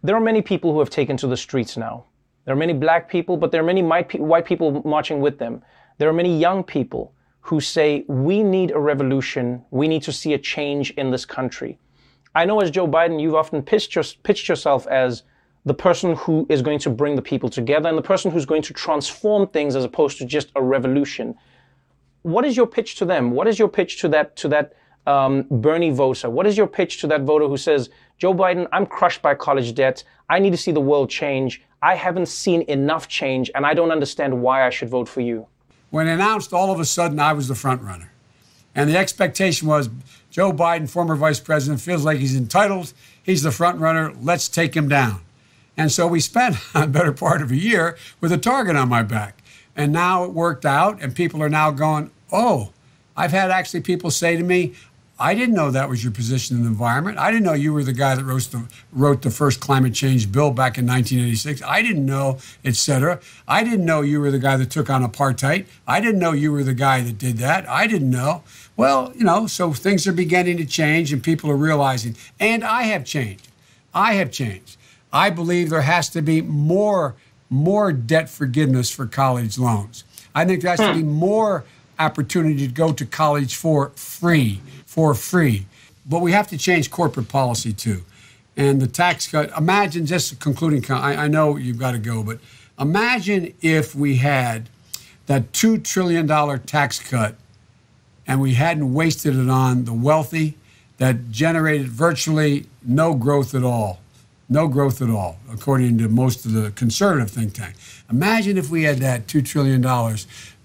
There 0.01 0.15
are 0.15 0.21
many 0.21 0.41
people 0.41 0.71
who 0.71 0.79
have 0.79 0.89
taken 0.89 1.17
to 1.17 1.27
the 1.27 1.35
streets 1.35 1.75
now. 1.75 2.05
There 2.45 2.53
are 2.53 2.57
many 2.57 2.73
black 2.73 3.09
people, 3.09 3.35
but 3.35 3.51
there 3.51 3.61
are 3.61 3.65
many 3.65 3.83
white 3.83 4.45
people 4.45 4.81
marching 4.85 5.19
with 5.19 5.37
them. 5.37 5.61
There 5.97 6.07
are 6.07 6.13
many 6.13 6.39
young 6.39 6.63
people 6.63 7.13
who 7.41 7.59
say, 7.59 8.05
we 8.07 8.41
need 8.41 8.71
a 8.71 8.79
revolution. 8.79 9.63
We 9.71 9.87
need 9.87 10.03
to 10.03 10.13
see 10.13 10.33
a 10.33 10.37
change 10.37 10.91
in 10.91 11.11
this 11.11 11.25
country. 11.25 11.79
I 12.33 12.45
know 12.45 12.61
as 12.61 12.71
Joe 12.71 12.87
Biden, 12.87 13.19
you've 13.19 13.35
often 13.35 13.61
pitched, 13.61 13.95
your, 13.95 14.03
pitched 14.23 14.47
yourself 14.47 14.87
as 14.87 15.23
the 15.65 15.73
person 15.73 16.15
who 16.15 16.45
is 16.47 16.61
going 16.61 16.79
to 16.79 16.89
bring 16.89 17.15
the 17.15 17.21
people 17.21 17.49
together 17.49 17.89
and 17.89 17.97
the 17.97 18.03
person 18.03 18.31
who's 18.31 18.45
going 18.45 18.61
to 18.61 18.73
transform 18.73 19.47
things 19.47 19.75
as 19.75 19.83
opposed 19.83 20.17
to 20.19 20.25
just 20.25 20.51
a 20.55 20.61
revolution. 20.61 21.35
What 22.21 22.45
is 22.45 22.55
your 22.55 22.67
pitch 22.67 22.95
to 22.95 23.05
them? 23.05 23.31
What 23.31 23.47
is 23.47 23.59
your 23.59 23.67
pitch 23.67 23.99
to 24.01 24.07
that, 24.09 24.35
to 24.37 24.47
that 24.49 24.73
um, 25.09 25.45
Bernie 25.49 25.89
voter? 25.89 26.29
What 26.29 26.45
is 26.45 26.55
your 26.55 26.67
pitch 26.67 27.01
to 27.01 27.07
that 27.07 27.21
voter 27.21 27.47
who 27.47 27.57
says, 27.57 27.89
Joe 28.17 28.33
Biden, 28.33 28.67
I'm 28.71 28.85
crushed 28.85 29.21
by 29.21 29.33
college 29.33 29.73
debt. 29.73 30.03
I 30.29 30.39
need 30.39 30.51
to 30.51 30.57
see 30.57 30.71
the 30.71 30.81
world 30.81 31.09
change. 31.09 31.61
I 31.81 31.95
haven't 31.95 32.27
seen 32.27 32.61
enough 32.63 33.07
change, 33.07 33.49
and 33.55 33.65
I 33.65 33.73
don't 33.73 33.91
understand 33.91 34.41
why 34.41 34.65
I 34.65 34.69
should 34.69 34.89
vote 34.89 35.07
for 35.07 35.21
you. 35.21 35.47
When 35.89 36.07
announced, 36.07 36.53
all 36.53 36.71
of 36.71 36.79
a 36.79 36.85
sudden, 36.85 37.19
I 37.19 37.33
was 37.33 37.47
the 37.47 37.55
front 37.55 37.81
runner. 37.81 38.11
And 38.75 38.89
the 38.89 38.97
expectation 38.97 39.67
was 39.67 39.89
Joe 40.29 40.51
Biden, 40.51 40.89
former 40.89 41.15
vice 41.15 41.39
president, 41.39 41.81
feels 41.81 42.05
like 42.05 42.19
he's 42.19 42.35
entitled. 42.35 42.93
He's 43.23 43.41
the 43.41 43.51
front 43.51 43.79
runner. 43.79 44.13
Let's 44.21 44.47
take 44.47 44.75
him 44.75 44.87
down. 44.87 45.21
And 45.75 45.91
so 45.91 46.05
we 46.05 46.19
spent 46.19 46.57
a 46.75 46.85
better 46.85 47.13
part 47.13 47.41
of 47.41 47.51
a 47.51 47.57
year 47.57 47.97
with 48.21 48.31
a 48.31 48.37
target 48.37 48.75
on 48.75 48.89
my 48.89 49.01
back. 49.01 49.41
And 49.75 49.93
now 49.93 50.25
it 50.25 50.31
worked 50.31 50.65
out, 50.65 51.01
and 51.01 51.15
people 51.15 51.41
are 51.41 51.49
now 51.49 51.71
going, 51.71 52.11
oh, 52.31 52.73
I've 53.15 53.31
had 53.31 53.51
actually 53.51 53.81
people 53.81 54.11
say 54.11 54.37
to 54.37 54.43
me, 54.43 54.75
I 55.21 55.33
didn't 55.33 55.53
know 55.53 55.69
that 55.69 55.89
was 55.89 56.01
your 56.01 56.13
position 56.13 56.55
in 56.55 56.63
the 56.63 56.69
environment. 56.69 57.17
I 57.17 57.29
didn't 57.29 57.43
know 57.43 57.53
you 57.53 57.73
were 57.73 57.83
the 57.83 57.91
guy 57.91 58.15
that 58.15 58.23
wrote 58.23 58.43
the, 58.43 58.65
wrote 58.93 59.21
the 59.21 59.29
first 59.29 59.59
climate 59.59 59.93
change 59.93 60.31
bill 60.31 60.51
back 60.51 60.77
in 60.77 60.87
1986. 60.87 61.61
I 61.61 61.81
didn't 61.81 62.05
know, 62.05 62.37
et 62.63 62.77
cetera. 62.77 63.19
I 63.45 63.65
didn't 63.65 63.85
know 63.85 63.99
you 64.01 64.21
were 64.21 64.31
the 64.31 64.39
guy 64.39 64.55
that 64.55 64.71
took 64.71 64.89
on 64.89 65.05
apartheid. 65.05 65.65
I 65.85 65.99
didn't 65.99 66.19
know 66.19 66.31
you 66.31 66.53
were 66.53 66.63
the 66.63 66.73
guy 66.73 67.01
that 67.01 67.17
did 67.17 67.37
that. 67.37 67.67
I 67.67 67.85
didn't 67.85 68.09
know. 68.09 68.43
Well, 68.77 69.11
you 69.13 69.25
know, 69.25 69.45
so 69.45 69.73
things 69.73 70.07
are 70.07 70.13
beginning 70.13 70.55
to 70.55 70.65
change 70.65 71.11
and 71.11 71.21
people 71.21 71.51
are 71.51 71.57
realizing. 71.57 72.15
And 72.39 72.63
I 72.63 72.83
have 72.83 73.03
changed. 73.03 73.49
I 73.93 74.13
have 74.13 74.31
changed. 74.31 74.77
I 75.11 75.31
believe 75.31 75.69
there 75.69 75.81
has 75.81 76.07
to 76.11 76.21
be 76.21 76.41
more, 76.41 77.15
more 77.49 77.91
debt 77.91 78.29
forgiveness 78.29 78.89
for 78.89 79.05
college 79.05 79.57
loans. 79.57 80.05
I 80.33 80.45
think 80.45 80.61
there 80.61 80.71
has 80.71 80.79
to 80.79 80.93
be 80.93 81.01
hmm. 81.01 81.11
more 81.11 81.65
opportunity 81.97 82.65
to 82.65 82.73
go 82.73 82.93
to 82.93 83.05
college 83.05 83.55
for 83.55 83.89
free 83.95 84.61
for 84.99 85.13
free. 85.13 85.65
But 86.05 86.19
we 86.19 86.33
have 86.33 86.49
to 86.49 86.57
change 86.57 86.91
corporate 86.91 87.29
policy 87.29 87.71
too. 87.71 88.03
And 88.57 88.81
the 88.81 88.87
tax 88.87 89.31
cut, 89.31 89.49
imagine 89.57 90.05
just 90.05 90.37
concluding, 90.41 90.83
I, 90.91 91.23
I 91.23 91.27
know 91.29 91.55
you've 91.55 91.77
got 91.77 91.91
to 91.91 91.99
go, 91.99 92.21
but 92.21 92.39
imagine 92.77 93.53
if 93.61 93.95
we 93.95 94.17
had 94.17 94.67
that 95.27 95.53
$2 95.53 95.85
trillion 95.85 96.27
tax 96.63 96.99
cut 96.99 97.35
and 98.27 98.41
we 98.41 98.55
hadn't 98.55 98.93
wasted 98.93 99.37
it 99.37 99.49
on 99.49 99.85
the 99.85 99.93
wealthy 99.93 100.57
that 100.97 101.31
generated 101.31 101.87
virtually 101.87 102.65
no 102.83 103.13
growth 103.13 103.55
at 103.55 103.63
all. 103.63 104.01
No 104.49 104.67
growth 104.67 105.01
at 105.01 105.09
all, 105.09 105.37
according 105.49 105.97
to 105.99 106.09
most 106.09 106.43
of 106.45 106.51
the 106.51 106.71
conservative 106.71 107.31
think 107.31 107.53
tank. 107.53 107.75
Imagine 108.09 108.57
if 108.57 108.69
we 108.69 108.83
had 108.83 108.97
that 108.97 109.27
$2 109.27 109.45
trillion 109.45 109.81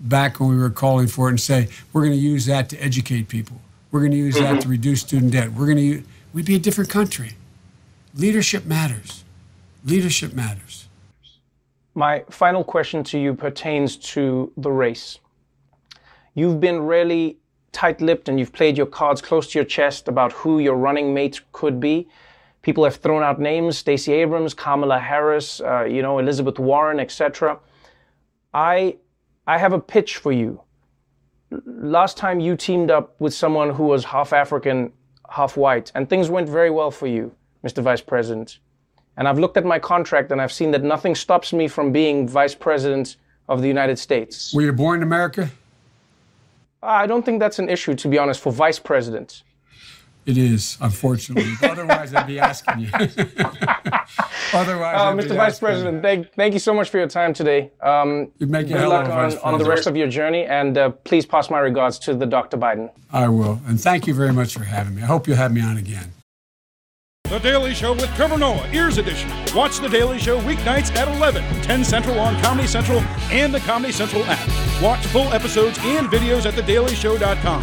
back 0.01 0.41
when 0.41 0.49
we 0.49 0.57
were 0.57 0.71
calling 0.71 1.07
for 1.07 1.29
it 1.29 1.33
and 1.33 1.41
say, 1.41 1.69
we're 1.93 2.01
going 2.01 2.19
to 2.19 2.19
use 2.19 2.47
that 2.47 2.69
to 2.71 2.79
educate 2.79 3.29
people. 3.29 3.61
We're 3.95 4.01
going 4.01 4.11
to 4.11 4.19
use 4.19 4.35
that 4.35 4.49
to 4.49 4.57
mm-hmm. 4.57 4.71
reduce 4.71 5.03
student 5.03 5.31
debt. 5.31 5.53
We're 5.53 5.67
going 5.67 5.79
to 5.79 6.03
we'd 6.33 6.45
be 6.45 6.57
a 6.57 6.59
different 6.59 6.91
country. 6.91 7.35
Leadership 8.17 8.67
matters. 8.67 9.23
Leadership 9.85 10.33
matters. 10.33 10.89
My 11.95 12.25
final 12.29 12.65
question 12.65 13.05
to 13.05 13.21
you 13.21 13.35
pertains 13.35 13.97
to 14.15 14.53
the 14.57 14.73
race. 14.73 15.21
You've 16.35 16.59
been 16.59 16.83
really 16.83 17.37
tight-lipped 17.71 18.29
and 18.29 18.37
you've 18.37 18.53
played 18.53 18.77
your 18.77 18.87
cards 18.87 19.23
close 19.23 19.53
to 19.53 19.61
your 19.61 19.65
chest 19.65 20.09
about 20.09 20.33
who 20.33 20.59
your 20.59 20.75
running 20.75 21.15
mate 21.15 21.41
could 21.53 21.79
be. 21.79 22.09
People 22.63 22.83
have 22.83 22.97
thrown 22.97 23.23
out 23.23 23.39
names: 23.39 23.79
Stacey 23.79 24.13
Abrams, 24.15 24.55
Kamala 24.55 24.99
Harris, 24.99 25.61
uh, 25.61 25.85
you 25.85 26.03
know, 26.03 26.19
Elizabeth 26.19 26.59
Warren, 26.59 26.99
etc. 26.99 27.61
I 28.53 28.97
I 29.47 29.59
have 29.59 29.73
a 29.73 29.79
pitch 29.79 30.17
for 30.17 30.33
you 30.33 30.64
last 31.67 32.17
time 32.17 32.41
you 32.41 32.57
teamed 32.57 32.91
up 32.91 33.15
with 33.21 33.35
someone 33.35 33.71
who 33.71 33.85
was 33.85 34.05
half 34.05 34.33
African, 34.33 34.93
half 35.29 35.57
white, 35.57 35.93
and 35.95 36.09
things 36.09 36.31
went 36.31 36.49
very 36.49 36.71
well 36.71 36.91
for 36.91 37.07
you, 37.07 37.35
Mr. 37.65 37.83
Vice 37.83 38.01
President. 38.01 38.59
And 39.17 39.29
I've 39.29 39.39
looked 39.39 39.57
at 39.57 39.65
my 39.65 39.79
contract 39.79 40.33
and 40.33 40.41
I've 40.41 40.53
seen 40.53 40.71
that 40.73 40.83
nothing 40.83 41.15
stops 41.15 41.53
me 41.53 41.69
from 41.69 41.93
being 41.93 42.29
Vice 42.29 42.55
President 42.55 43.17
of 43.49 43.63
the 43.63 43.69
United 43.69 43.99
States. 43.99 44.53
Were 44.55 44.63
you 44.63 44.73
born 44.73 44.99
in 44.99 45.03
America? 45.03 45.51
I 46.83 47.07
don't 47.07 47.25
think 47.25 47.41
that's 47.41 47.59
an 47.59 47.69
issue, 47.69 47.95
to 47.95 48.09
be 48.09 48.19
honest, 48.19 48.41
for 48.41 48.53
Vice 48.53 48.79
President. 48.79 49.43
It 50.27 50.39
is, 50.39 50.79
unfortunately. 50.81 51.53
Otherwise, 51.69 52.15
I'd 52.15 52.27
be 52.27 52.39
asking 52.41 52.81
you. 52.81 52.89
Otherwise, 54.53 55.01
Uh, 55.01 55.05
I'd 55.05 55.17
be 55.17 55.23
Mr. 55.25 55.29
Vice 55.37 55.41
asking 55.55 55.67
President, 55.67 56.03
thank, 56.03 56.33
thank 56.35 56.53
you 56.55 56.61
so 56.61 56.73
much 56.73 56.89
for 56.89 56.99
your 56.99 57.09
time 57.09 57.35
today. 57.35 57.71
Um, 57.83 58.31
You're 58.39 58.49
making 58.49 58.73
a 58.73 58.75
good 58.77 58.81
hell 58.81 58.91
luck 58.91 59.07
of 59.07 59.45
on, 59.45 59.55
on 59.55 59.59
the 59.59 59.65
rest 59.69 59.87
of 59.87 59.97
your 59.97 60.09
journey, 60.09 60.45
and 60.45 60.79
uh, 60.79 60.91
please 60.91 61.27
pass 61.27 61.51
my 61.51 61.59
regards 61.59 61.99
to 62.01 62.15
the 62.15 62.27
Dr. 62.27 62.57
Biden. 62.57 62.91
I 63.13 63.29
will. 63.29 63.61
And 63.67 63.81
thank 63.81 64.07
you 64.07 64.15
very 64.15 64.33
much 64.33 64.55
for 64.55 64.65
having 64.65 64.95
me. 64.95 65.03
I 65.03 65.07
hope 65.07 65.27
you'll 65.27 65.37
have 65.37 65.53
me 65.53 65.61
on 65.61 65.77
again. 65.77 66.13
The 67.25 67.39
Daily 67.39 67.75
Show 67.75 67.95
with 67.95 68.15
Trevor 68.15 68.37
Noah, 68.39 68.69
Ears 68.73 68.99
Edition. 68.99 69.31
Watch 69.55 69.79
The 69.79 69.89
Daily 69.89 70.19
Show 70.19 70.41
weeknights 70.43 70.95
at 70.95 71.09
11, 71.09 71.43
10 71.63 71.83
Central 71.85 72.21
on 72.21 72.41
Comedy 72.43 72.69
Central 72.69 73.01
and 73.31 73.53
the 73.53 73.61
Comedy 73.61 73.93
Central 73.93 74.23
app. 74.27 74.83
Watch 74.83 75.05
full 75.07 75.33
episodes 75.33 75.79
and 75.83 76.07
videos 76.09 76.45
at 76.47 76.53
thedailyshow.com. 76.55 77.63